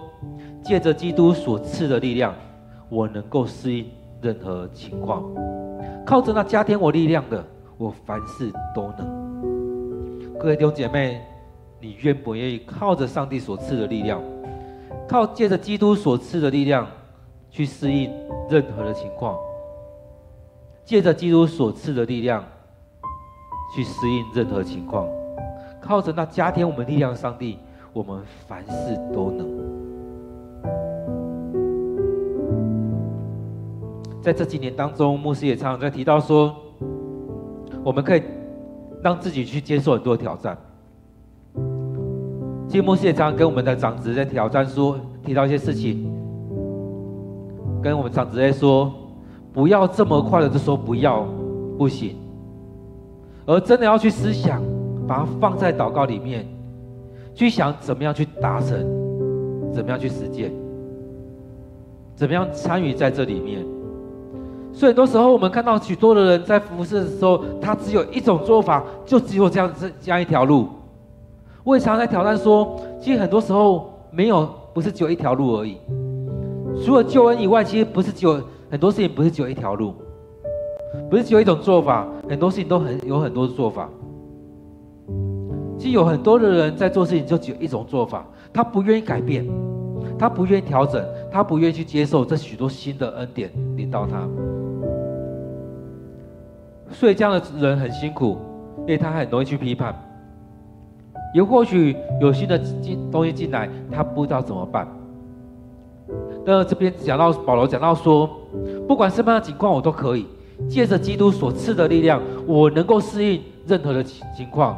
[0.64, 2.34] 借着基督所赐的力量，
[2.90, 3.90] 我能够适应
[4.22, 5.24] 任何情况。
[6.06, 7.44] 靠着那加添我力量的，
[7.78, 10.38] 我凡事都能。
[10.40, 11.22] 各位弟兄姐妹，
[11.80, 14.22] 你愿不愿意靠着上帝所赐的力量，
[15.08, 16.88] 靠借着基督所赐的力量，
[17.50, 18.12] 去适应
[18.50, 19.38] 任何的情况？
[20.86, 22.44] 借着基督所赐的力量，
[23.76, 25.08] 去适应任何情况。
[25.82, 27.60] 靠着那加添我们力量的上帝，
[27.94, 29.48] 我们凡事都能。
[34.22, 36.54] 在这几年当中，牧师也常常在提到说，
[37.84, 38.22] 我们可以
[39.02, 40.58] 让自己去接受很多挑战。
[42.68, 46.12] 其实牧师也常常跟我们的长子在挑战说，提到一些事情，
[47.82, 48.92] 跟我们长子在说，
[49.54, 51.26] 不要这么快的就说不要，
[51.78, 52.18] 不行，
[53.46, 54.62] 而真的要去思想，
[55.08, 56.46] 把它放在祷告里面，
[57.34, 58.78] 去想怎么样去达成，
[59.72, 60.52] 怎么样去实践，
[62.16, 63.66] 怎么样参与在这里面。
[64.78, 70.68] 所以很多时候，我们看到许多的人在服侍的时候，他只有一种做法，就只有这样子这样一条路。
[71.64, 75.78] 我也常在挑战说，其实很多时候没有，不是只有一条路而已。
[76.86, 79.96] 除了救恩以外，其实不是只有很多事情，不是只有一条路，
[81.10, 83.90] 不是只有一种做法，很多事情都很有很多的做法。
[85.80, 89.44] 其实有很多的人在做事情，就只有一种做法，他不愿意改变，
[90.20, 94.28] 他不愿意调整，他不愿意去接受这许多新的恩典领到他。
[96.92, 98.38] 所以这样的人很辛苦，
[98.82, 99.94] 因为他很容易去批判，
[101.34, 104.88] 也或许有新的进东西进来，他不知道怎么办。
[106.46, 108.30] 那这边讲到保罗讲到说，
[108.88, 110.26] 不管什么样的情况，我都可以
[110.70, 114.78] 借着基督所赐的力量，我能够适应任何的情情况，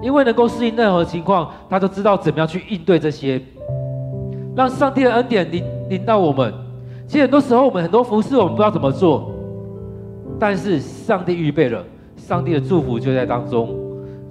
[0.00, 3.42] 因为能够适应任何情况，他都知道怎么样去应对这些，
[4.56, 6.52] 让上帝的恩典临临到我们。
[7.06, 9.30] 其实很多时候，我们很多服事，我们不知道怎么做。
[10.40, 11.84] 但是上帝预备了，
[12.16, 13.68] 上帝的祝福就在当中，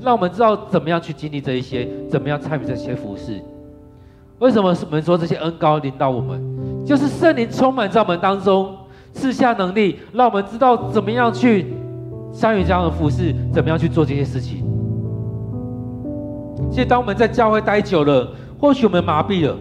[0.02, 3.42] 让我们知道怎么样去经历这一些，怎么样参与这些服事。
[4.40, 8.76] 为什么我们说这些恩膏临到我们，就是圣灵充满在我们当中，
[9.14, 11.68] 赐下能力，让我们知道怎么样去
[12.34, 14.66] 参与这样的服事，怎么样去做这些事情。
[16.70, 18.28] 其实当我们在教会待久了，
[18.60, 19.56] 或许我们麻痹了，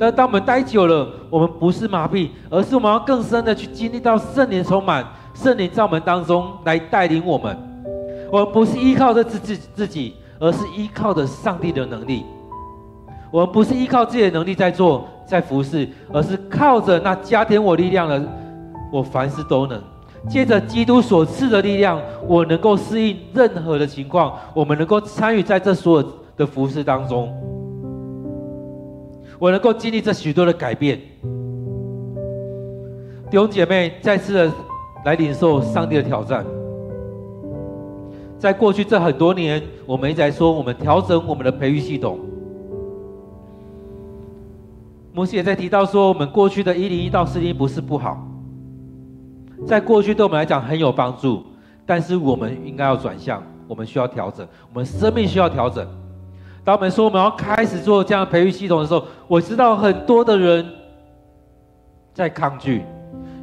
[0.00, 7.54] 但当我们待久了，我们不是麻痹，而是我们要更深的去经历到圣灵充满，圣灵在我们当中来带领我们。
[8.32, 12.24] 我们不是依靠着自自自己，而是依靠着上帝的能力。
[13.30, 18.22] 我们不是依靠自己的能力在做在服侍，而是靠着那加添我力量的，
[18.90, 19.78] 我凡事都能。
[20.30, 27.30] 借着基督所赐的力量，我能够适应任何的情况，我们能够参与在这所有的服侍当中，
[29.40, 31.00] 我能够经历这许多的改变。
[33.30, 34.52] 弟兄姐妹，再次的
[35.06, 36.44] 来领受上帝的挑战。
[38.38, 42.20] 在过去这很多年，我们一直在说，我们调整我们的培育系统。
[45.14, 48.22] 牧师也在提到说，我们过去的一零一到四零一不是不好，
[49.66, 51.42] 在过去对我们来讲很有帮助，
[51.86, 55.86] 但是我们应该要转向，我们需要调整，我们生命需要调整。
[56.70, 60.64] 当我们说我们要开始做这样的培育系统的时候，我知道很多的人
[62.14, 62.84] 在抗拒，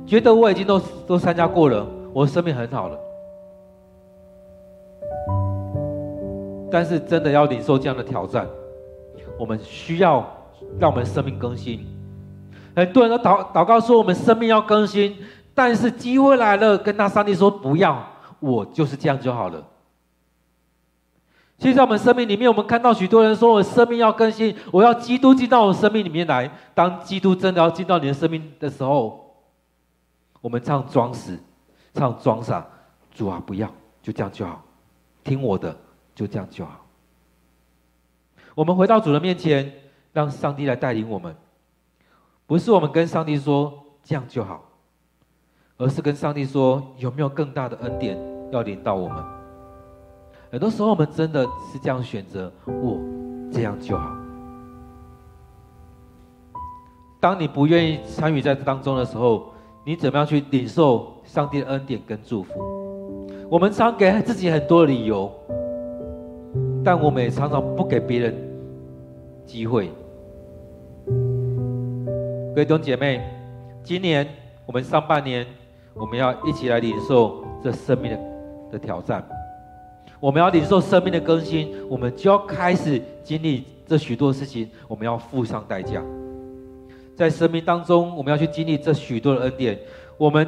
[0.05, 2.97] 觉得我已经都都参加过了，我的生命很好了。
[6.71, 8.47] 但是真的要领受这样的挑战，
[9.37, 10.25] 我们需要
[10.79, 11.85] 让我们生命更新。
[12.77, 15.17] 很多人都祷祷告说我们生命要更新，
[15.53, 18.01] 但是机会来了，跟那上帝说不要，
[18.39, 19.61] 我就是这样就好了。
[21.57, 26.49] 其实，在我们生命里面，我们看到许多人说我生命要更新，我要基督进到我生命里面来。
[26.73, 29.35] 当基督真的要进到你的生命的时候，
[30.39, 31.37] 我们唱装死，
[31.93, 32.65] 唱装傻，
[33.13, 33.67] 主啊，不要，
[34.01, 34.63] 就这样就好，
[35.23, 35.75] 听我的。
[36.17, 36.83] 就这样就好。
[38.55, 39.71] 我们回到主的面前，
[40.13, 41.35] 让上帝来带领我们，
[42.47, 43.71] 不是我们跟上帝说
[44.03, 44.67] 这样就好，
[45.77, 48.17] 而是跟上帝说有没有更大的恩典
[48.51, 49.36] 要领到我们。
[50.49, 52.99] 很多时候我们真的是这样选择，我
[53.51, 54.15] 这样就好。
[57.19, 59.47] 当你不愿意参与在当中的时候，
[59.85, 63.27] 你怎么样去领受上帝的恩典跟祝福？
[63.49, 65.31] 我们常给自己很多理由。
[66.83, 68.33] 但我们也常常不给别人
[69.45, 69.91] 机会。
[72.55, 73.21] 各位弟兄姐妹，
[73.83, 74.25] 今年
[74.65, 75.45] 我们上半年，
[75.93, 78.19] 我们要一起来领受这生命的
[78.71, 79.21] 的挑战。
[80.19, 86.01] 我们要领受生命的更新，我们就要开始经历这许多事情，我们要付上代价。
[87.15, 89.77] 在生命当中，我们要去经历这许多的恩典。
[90.17, 90.47] 我们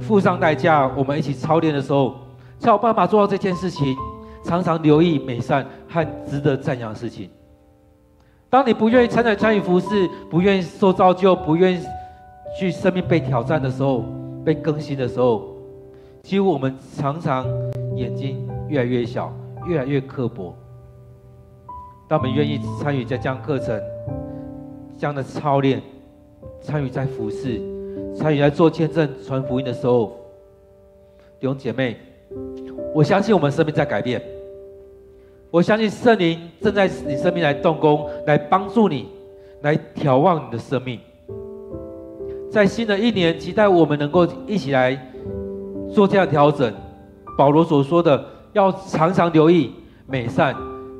[0.00, 2.14] 付上代价，我们一起操练的时候，
[2.58, 3.96] 才有办法做到这件事情。
[4.44, 7.30] 常常留意美善和值得赞扬的事情。
[8.50, 11.80] 当你不愿意参与参与服饰，不愿意受造就，不愿意
[12.58, 14.04] 去生命被挑战的时候，
[14.44, 15.56] 被更新的时候，
[16.24, 17.46] 其实我们常常
[17.96, 19.32] 眼睛越来越小，
[19.66, 20.54] 越来越刻薄。
[22.08, 23.80] 当我们愿意参与在这样课程、
[24.98, 25.80] 这样的操练，
[26.60, 27.60] 参与在服侍，
[28.14, 30.16] 参与在做见证、传福音的时候，
[31.40, 31.96] 弟兄姐妹。
[32.94, 34.22] 我相信我们生命在改变，
[35.50, 39.08] 我相信圣灵正在你生命来动工，来帮助你，
[39.62, 40.98] 来眺望你的生命。
[42.50, 44.94] 在新的一年，期待我们能够一起来
[45.94, 46.72] 做这样调整。
[47.36, 49.72] 保罗所说的，要常常留意
[50.06, 50.54] 美善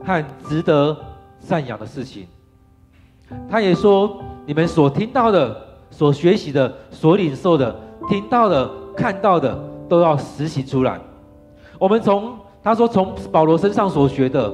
[0.04, 0.96] 和值得
[1.38, 2.26] 赞扬的事情。
[3.48, 5.56] 他也说，你们所听到的、
[5.90, 7.74] 所学习的、所领受的、
[8.08, 9.58] 听到的、看到的，
[9.88, 11.00] 都要实行出来。
[11.78, 14.52] 我们从他说从保罗身上所学的，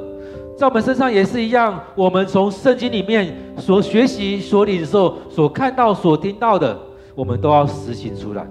[0.56, 1.78] 在我们身上也是一样。
[1.94, 6.78] 我们从圣经里面所学习、所领受、所看到、所听到的，
[7.14, 8.46] 我们都要实行出来。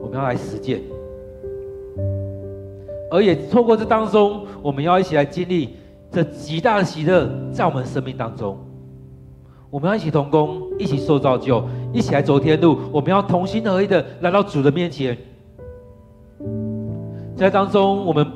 [0.00, 0.80] 我们要来实践，
[3.14, 5.76] 而也透过这当中，我们要一起来经历
[6.10, 8.58] 这极大的喜乐，在我们生命当中。
[9.70, 12.76] 我们要一起同工，一起受造就，一起来走天路。
[12.90, 15.16] 我们要同心合一的来到主的面前。
[17.36, 18.26] 在当中，我们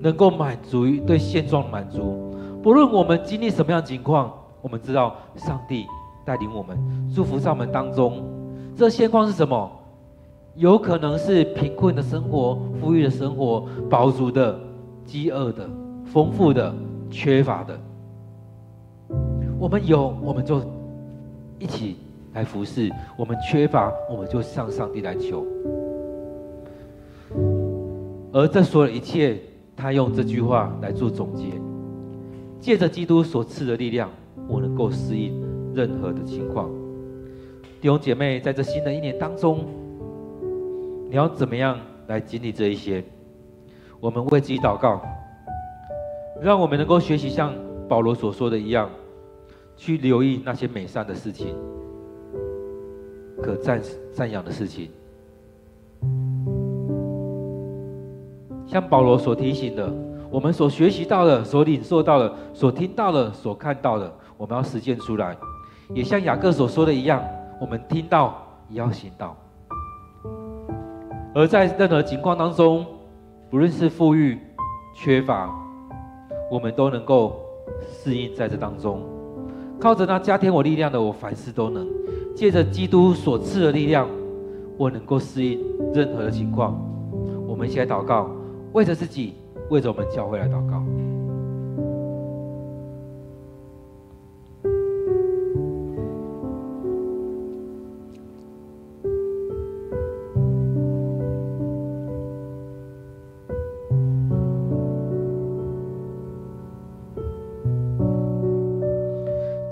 [0.00, 4.32] 能够满足于对现状的满足，不论我们经历什么样的情况，
[4.62, 5.84] 我们知道上帝
[6.24, 6.78] 带领我们，
[7.14, 8.24] 祝福在我们当中。
[8.74, 9.70] 这现况是什么？
[10.56, 14.58] 有可能是贫困的生活、富裕的生活、饱足的、
[15.04, 15.68] 饥饿的、
[16.06, 16.74] 丰富的、
[17.10, 17.78] 缺乏的。
[19.58, 20.62] 我们有，我们就
[21.58, 21.96] 一起
[22.32, 22.88] 来服侍；
[23.18, 25.44] 我们缺乏，我们就向上帝来求。
[28.32, 29.38] 而这所有一切，
[29.76, 31.44] 他用这句话来做总结：
[32.60, 34.08] 借着基督所赐的力量，
[34.48, 35.38] 我能够适应
[35.74, 36.70] 任何的情况。
[37.78, 39.66] 弟兄姐妹，在这新的一年当中，
[41.08, 41.78] 你要怎么样
[42.08, 43.04] 来经历这一些？
[44.00, 45.00] 我们为自己祷告，
[46.42, 47.54] 让我们能够学习像
[47.88, 48.90] 保罗所说的一样，
[49.76, 51.54] 去留意那些美善的事情，
[53.42, 53.80] 可赞
[54.12, 54.90] 赞扬的事情。
[58.66, 59.90] 像保罗所提醒的，
[60.28, 65.36] 我们所学习到的、所领受到的、所听到的、所看到的，我们要实践出来。
[65.94, 67.24] 也像雅各所说的一样，
[67.60, 69.36] 我们听到也要行道。
[71.36, 72.86] 而在任何情况当中，
[73.50, 74.38] 不论是富裕、
[74.94, 75.54] 缺乏，
[76.50, 77.38] 我们都能够
[77.90, 79.02] 适应在这当中。
[79.78, 81.86] 靠着那加添我力量的，我凡事都能。
[82.34, 84.08] 借着基督所赐的力量，
[84.78, 85.60] 我能够适应
[85.92, 86.74] 任何的情况。
[87.46, 88.30] 我们一起来祷告。
[88.72, 89.34] 为着自己，
[89.68, 90.82] 为着我们教会来祷告。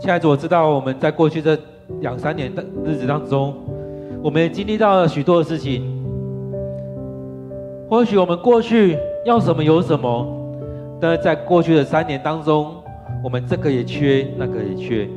[0.04, 1.58] 亲爱的主，我知道我们在过去这
[2.02, 3.54] 两三年的日子当中，
[4.22, 5.82] 我们也经历到了许多的事情。
[7.88, 10.26] 或许我们过去要什么有什么，
[11.00, 12.74] 但是在过去的三年当中，
[13.24, 15.08] 我们这个也缺，那个也缺。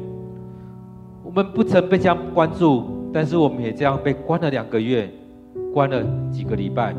[1.21, 5.11] 我们不曾被这样关注，但是我们也这样被关了两个月，
[5.73, 6.95] 关了几个礼拜。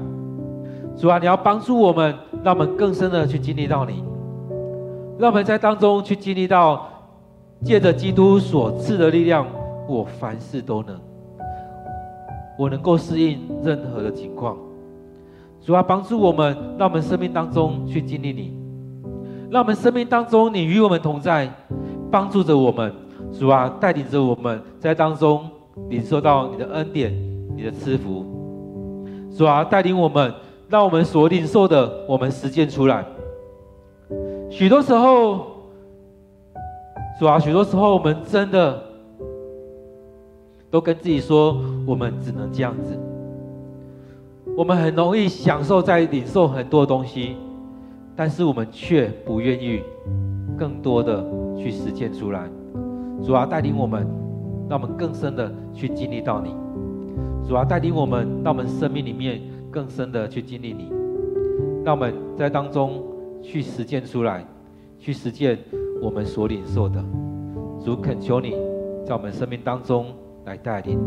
[0.95, 2.15] 主啊，你要帮助我们，
[2.45, 4.05] 让我们更深的去经历到你，
[5.19, 6.87] 让我们在当中去经历到，
[7.65, 9.47] 借着基督所赐的力量，
[9.89, 10.99] 我凡事都能，
[12.59, 14.57] 我能够适应任何的情况。
[15.61, 18.57] 主啊，帮助我们，让我们生命当中去经历你，
[19.51, 21.51] 让我们生命当中你与我们同在，
[22.11, 22.93] 帮助着我们。
[23.33, 25.47] 主啊，带领着我们在当中
[25.91, 27.13] 领受到你的恩典、
[27.55, 28.25] 你的赐福。
[29.37, 30.33] 主啊，带领我们，
[30.69, 33.05] 让我们所领受的，我们实践出来。
[34.49, 35.58] 许多时候，
[37.19, 38.81] 主啊，许多时候我们真的
[40.71, 42.97] 都跟自己说，我们只能这样子。
[44.57, 47.37] 我们很容易享受在领受很多东西，
[48.15, 49.81] 但是我们却不愿意
[50.57, 51.25] 更多的
[51.57, 52.49] 去实践出来。
[53.25, 54.07] 主啊，带领我们，
[54.69, 56.55] 让我们更深的去经历到你。
[57.49, 59.41] 主啊，带领我们，让我们生命里面
[59.73, 60.93] 更深的去经历你。
[61.85, 63.03] 让我们在当中
[63.43, 64.47] 去实践出来，
[65.01, 65.59] 去实践
[66.01, 67.03] 我们所领受的。
[67.85, 68.55] 主恳求你，
[69.05, 70.07] 在我们生命当中
[70.45, 70.99] 来带领。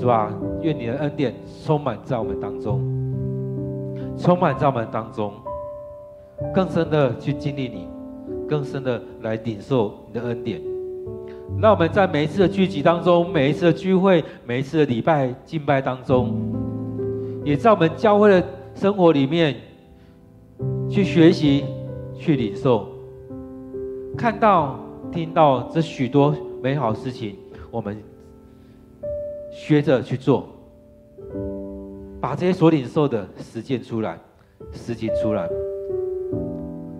[0.00, 2.80] 主啊，愿你的恩典充满在我们当中，
[4.18, 5.32] 充满在我们当中，
[6.52, 7.86] 更深的去经历你，
[8.48, 10.60] 更深的来领受你的恩典。
[11.60, 16.34] 让我们在每一次的聚集当中，每一次的聚会，每一次的礼拜敬拜当中，
[17.44, 18.44] 也在我们教会的
[18.74, 19.54] 生活里面
[20.90, 21.64] 去学习、
[22.14, 22.88] 去领受，
[24.16, 24.78] 看到、
[25.12, 27.36] 听到这许多美好事情，
[27.70, 28.02] 我们。
[29.56, 30.48] 学着去做，
[32.20, 34.18] 把这些所领受的实践出来，
[34.72, 35.48] 实践出来。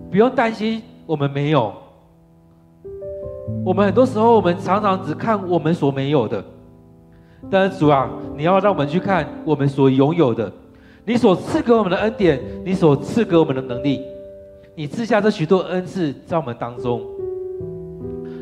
[0.09, 1.73] 不用担心我们没有。
[3.65, 6.41] 我们很多时候，我们常常只看我们所没有的。
[7.51, 10.49] 但是主啊，你要让我们去看我们所拥有的。
[11.03, 14.01] 你所赐给我们的恩典，你所赐给我们的能力，
[14.77, 17.01] 你赐下这许多恩赐在我们当中。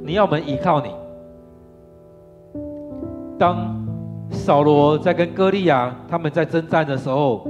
[0.04, 0.90] 你要我们依靠你。
[3.38, 3.80] 当
[4.32, 7.48] 扫罗在跟歌利亚他们在征战的时候，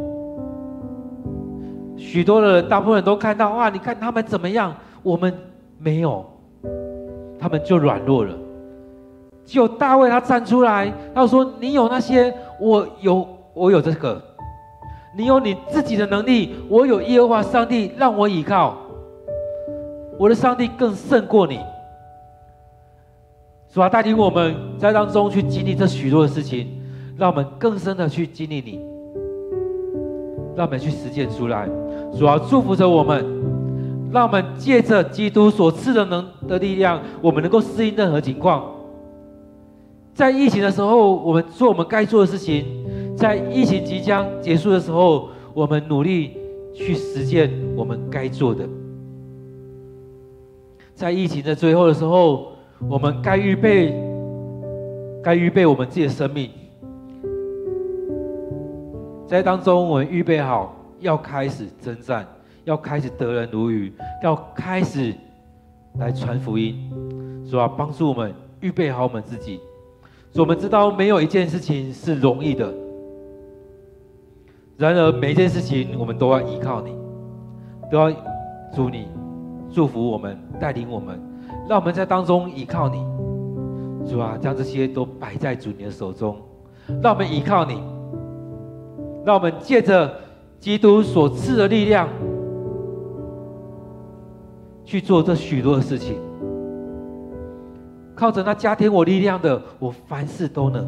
[1.96, 4.76] 许多的人，大部分人都看到哇，你看他们怎么样？
[5.02, 5.34] 我们
[5.78, 6.26] 没有，
[7.40, 8.36] 他们就软弱了。
[9.46, 14.22] 只有大卫他站出来，他说：“你有那些，我有，我有这个。
[15.16, 18.78] 你有你自己的能力，我有耶和华上帝让我倚靠。
[20.18, 21.60] 我的上帝更胜过你。”
[23.74, 26.68] 主啊，带领我们在当中去经历这许多的事情，
[27.18, 28.80] 让我们更深的去经历你，
[30.56, 31.68] 让我们去实践出来。
[32.16, 33.26] 主啊，祝福着我们，
[34.12, 38.64] 让我们借着基督所赐的能的力量，我们能够适应任何情况。
[40.14, 42.64] 在疫情的时候，我们做我们该做的事情；
[43.16, 46.38] 在疫情即将结束的时候，我们努力
[46.74, 48.68] 去实践我们该做的。
[50.94, 52.52] 在疫情的最后的时候。
[52.90, 53.94] 我们该预备，
[55.24, 56.50] 该预备我们自己的生命，
[59.26, 62.28] 在当中我们预备好要开始征战，
[62.66, 65.14] 要开始得人如鱼，要开始
[65.98, 66.76] 来传福音，
[67.50, 69.62] 主啊，帮助我们预备好我们自己。
[70.36, 72.70] 我们知道没有一件事情是容易的，
[74.78, 76.96] 然而每一件事情我们都要依靠你，
[77.92, 78.12] 都要
[78.74, 79.08] 主你
[79.72, 81.20] 祝福我们，带领我们。
[81.70, 83.06] 让我们在当中依靠你。
[84.06, 86.36] 主啊，将这些都摆在主你的手中，
[87.02, 87.82] 让我们依靠你，
[89.26, 90.14] 让我们借着
[90.60, 92.10] 基督所赐的力量，
[94.84, 96.18] 去做这许多的事情。
[98.14, 100.86] 靠着那加添我力量的，我凡事都能。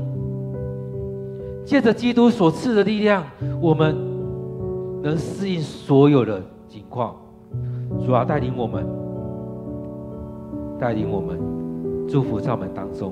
[1.66, 3.24] 借着基督所赐的力量，
[3.60, 3.98] 我们
[5.02, 7.16] 能适应所有的情况。
[8.06, 8.86] 主啊，带领我们，
[10.80, 11.40] 带领我们。
[12.08, 13.12] 祝福在我们当中，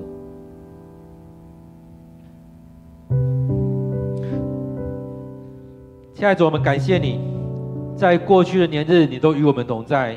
[6.13, 7.19] 亲爱的主，我们感谢你，
[7.95, 10.15] 在过去的年日，你都与我们同在，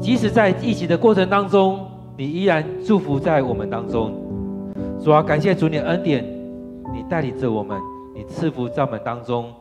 [0.00, 1.80] 即使在疫情的过程当中，
[2.16, 4.14] 你依然祝福在我们当中。
[5.02, 6.24] 主啊，感谢主你的恩典，
[6.92, 7.80] 你带领着我们，
[8.14, 9.52] 你赐福在我们当中。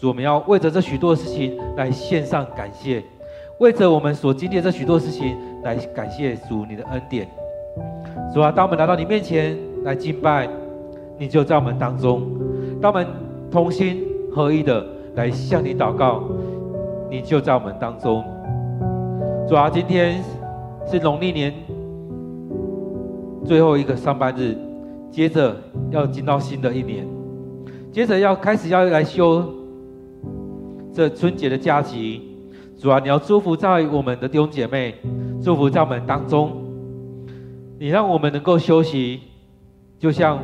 [0.00, 3.02] 主，我们要为着这许多事情来献上感谢，
[3.58, 7.28] 为着我们所经历这许多事情来感谢主你的恩典。
[8.34, 10.48] 主啊，当我们来到你面前来敬拜，
[11.18, 12.20] 你就在我们当中；
[12.80, 13.06] 当我们
[13.50, 14.02] 同心
[14.34, 16.24] 合一的来向你祷告，
[17.08, 18.24] 你就在我们当中。
[19.48, 20.22] 主啊，今天
[20.86, 21.52] 是农历年
[23.44, 24.56] 最后一个上班日，
[25.12, 25.54] 接着
[25.90, 27.06] 要进到新的一年，
[27.92, 29.44] 接着要开始要来休
[30.92, 32.22] 这春节的假期。
[32.80, 34.94] 主啊，你要祝福在我们的弟兄姐妹，
[35.40, 36.64] 祝福在我们当中。
[37.78, 39.20] 你让我们能够休息，
[39.98, 40.40] 就像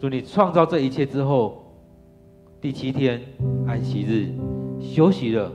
[0.00, 1.72] 主你创造这一切之后，
[2.60, 3.22] 第七天
[3.66, 4.28] 安息日
[4.80, 5.50] 休息了。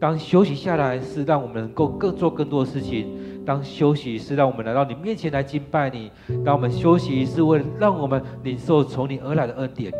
[0.00, 3.06] 当休息下来，是让我们能够更做更多的事情；
[3.46, 6.10] 当休息是让我们来到你面前来敬拜你；
[6.44, 9.92] 当我们休息是为了让我们领受从你而来的恩典；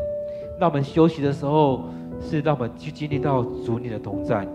[0.58, 1.84] 那我们休息的时候，
[2.20, 4.46] 是让我们去经历到主你的同在。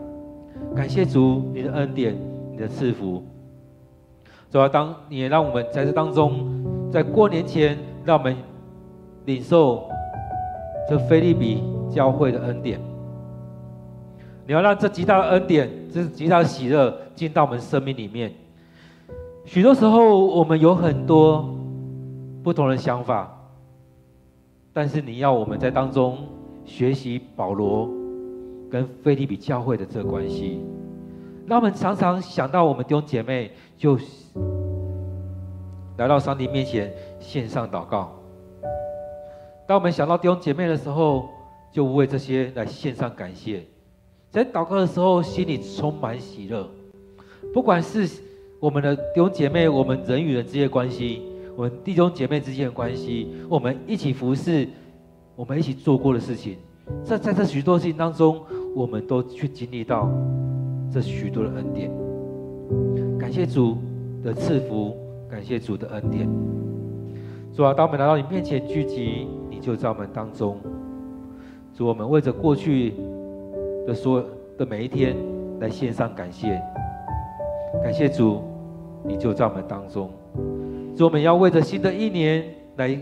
[0.75, 2.15] 感谢主你的恩典，
[2.51, 3.23] 你的赐福。
[4.51, 8.35] 主要当你也让我们在这当中，在过年前，让我们
[9.25, 9.89] 领受
[10.89, 12.77] 这菲利比教会的恩典。
[14.45, 18.33] 你要让这极大的恩典，这极大的喜乐进到我们生命里面。
[19.43, 21.53] 许多时候，我们有很多
[22.43, 23.35] 不同的想法，
[24.71, 26.19] 但是你要我们在当中
[26.63, 27.89] 学习保罗
[28.69, 30.61] 跟腓立比教会的这个关系。
[31.47, 33.97] 让我们常常想到我们弟兄姐妹，就
[35.97, 38.11] 来到上帝面前献上祷告。
[39.67, 41.27] 当我们想到弟兄姐妹的时候，
[41.71, 43.65] 就为这些来献上感谢。
[44.29, 46.69] 在祷告的时候，心里充满喜乐。
[47.53, 48.07] 不管是
[48.61, 51.23] 我们的弟兄姐妹，我们人与人之间的关系，
[51.55, 54.67] 我们弟兄姐妹之间的关系，我们一起服侍，
[55.35, 56.57] 我们一起做过的事情，
[57.03, 58.39] 在在这许多事情当中，
[58.75, 60.07] 我们都去经历到。
[60.93, 61.89] 这许多的恩典，
[63.17, 63.77] 感谢主
[64.23, 64.95] 的赐福，
[65.27, 66.29] 感谢主的恩典。
[67.55, 70.59] 主啊，当我们来到你面前聚集，你就在我们当中。
[71.73, 72.93] 主，我们为着过去
[73.87, 74.25] 的所有
[74.57, 75.15] 的每一天
[75.61, 76.61] 来献上感谢，
[77.81, 78.41] 感谢主，
[79.03, 80.09] 你就在我们当中。
[80.95, 82.43] 主，我们要为着新的一年
[82.77, 82.97] 来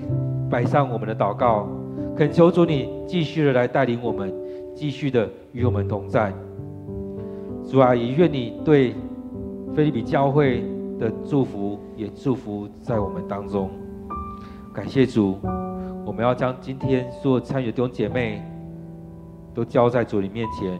[0.50, 1.68] 摆上我们的祷告，
[2.16, 4.34] 恳求主你继续的来带领我们，
[4.76, 6.34] 继续的与我们同在。
[7.66, 8.95] 主啊，也愿你对
[9.76, 10.64] 腓立比教会
[11.00, 13.70] 的祝福也祝福在我们当中。
[14.74, 15.38] 感谢主，
[16.06, 18.41] 我们要将今天所有参与的弟兄姐妹
[19.54, 20.80] 都交在主你面前。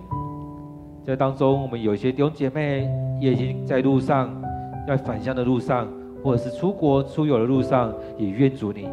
[1.04, 2.88] 在当中，我们有些弟兄姐妹
[3.20, 4.30] 也已经在路上，
[4.90, 5.88] 在返乡的路上，
[6.24, 8.90] 或者是出国出游的路上，也愿主你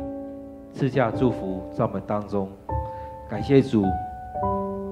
[0.70, 2.50] 赐下祝福在我们当中。
[3.30, 3.82] 感谢主，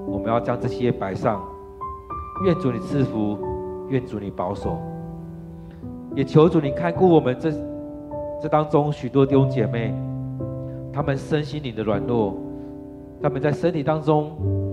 [0.07, 1.45] 我们要将这些摆上。
[2.43, 3.37] 愿主你赐福，
[3.87, 4.79] 愿主你保守，
[6.15, 7.51] 也求主你看顾我们这
[8.41, 9.93] 这当中许多弟兄姐妹，
[10.91, 12.33] 他们身心灵的软弱，
[13.21, 14.31] 他们在身体当中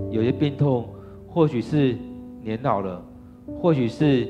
[0.09, 0.87] 有些病痛，
[1.27, 1.95] 或许是
[2.41, 2.99] 年老了，
[3.61, 4.27] 或许是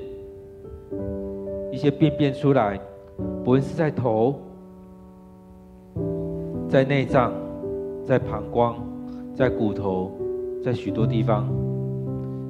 [1.74, 2.80] 一些病变出来，
[3.44, 4.36] 不论是在头、
[6.70, 7.34] 在内脏、
[8.06, 8.76] 在膀胱、
[9.36, 10.12] 在骨头，
[10.64, 11.50] 在许多地方。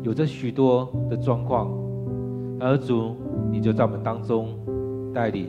[0.01, 1.71] 有着许多的状况，
[2.59, 3.15] 而主，
[3.49, 4.49] 你就在我们当中
[5.13, 5.47] 带领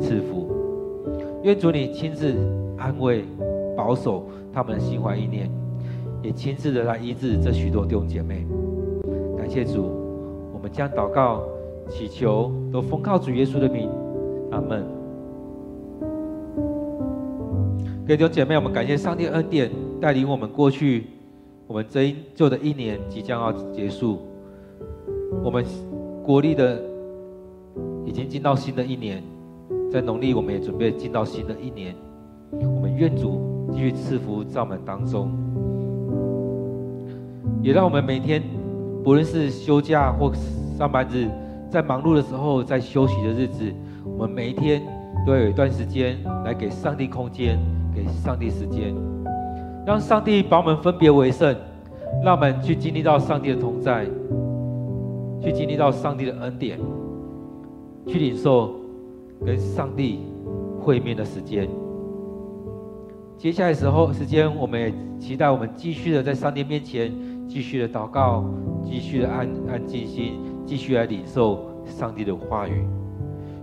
[0.00, 0.48] 赐福，
[1.42, 2.32] 愿主你亲自
[2.78, 3.24] 安慰、
[3.76, 5.50] 保守他们的心怀意念，
[6.22, 8.46] 也亲自的来医治这许多弟兄姐妹。
[9.36, 9.90] 感谢主，
[10.54, 11.42] 我们将祷告、
[11.88, 13.88] 祈求都奉靠主耶稣的名，
[14.50, 14.84] 阿门。
[18.06, 19.70] 各位姐妹，我们感谢上帝恩典
[20.00, 21.06] 带领我们过去。
[21.68, 24.18] 我们这一旧的一年即将要结束，
[25.42, 25.64] 我们
[26.22, 26.82] 国历的
[28.04, 29.22] 已经进到新的一年，
[29.90, 31.94] 在农历我们也准备进到新的一年。
[32.50, 35.30] 我们愿主继续赐福在我们当中，
[37.62, 38.42] 也让我们每天，
[39.02, 40.30] 不论是休假或
[40.76, 41.30] 上班日，
[41.72, 43.72] 在忙碌的时候，在休息的日子，
[44.04, 44.82] 我们每一天
[45.26, 47.58] 都要有一段时间来给上帝空间，
[47.94, 48.94] 给上帝时间，
[49.86, 51.56] 让上帝把我们分别为圣，
[52.22, 54.04] 让我们去经历到上帝的同在，
[55.40, 56.78] 去经历到上帝的恩典，
[58.06, 58.74] 去领受
[59.42, 60.18] 跟上帝
[60.78, 61.66] 会面的时间。
[63.38, 67.10] 接下来时候时间，我们也期待我们继续的在上帝面前
[67.48, 68.44] 继续的祷告，
[68.84, 70.51] 继续的安安静心。
[70.66, 72.86] 继续来领受上帝的话语，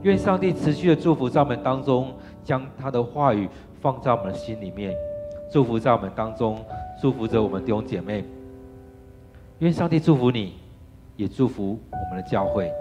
[0.03, 3.49] 愿上帝持续的祝福在我们当中，将他的话语
[3.81, 4.95] 放在我们的心里面，
[5.51, 6.63] 祝福在我们当中，
[7.01, 8.23] 祝福着我们弟兄姐妹。
[9.59, 10.53] 愿上帝祝福你，
[11.15, 12.71] 也祝福我们的教会。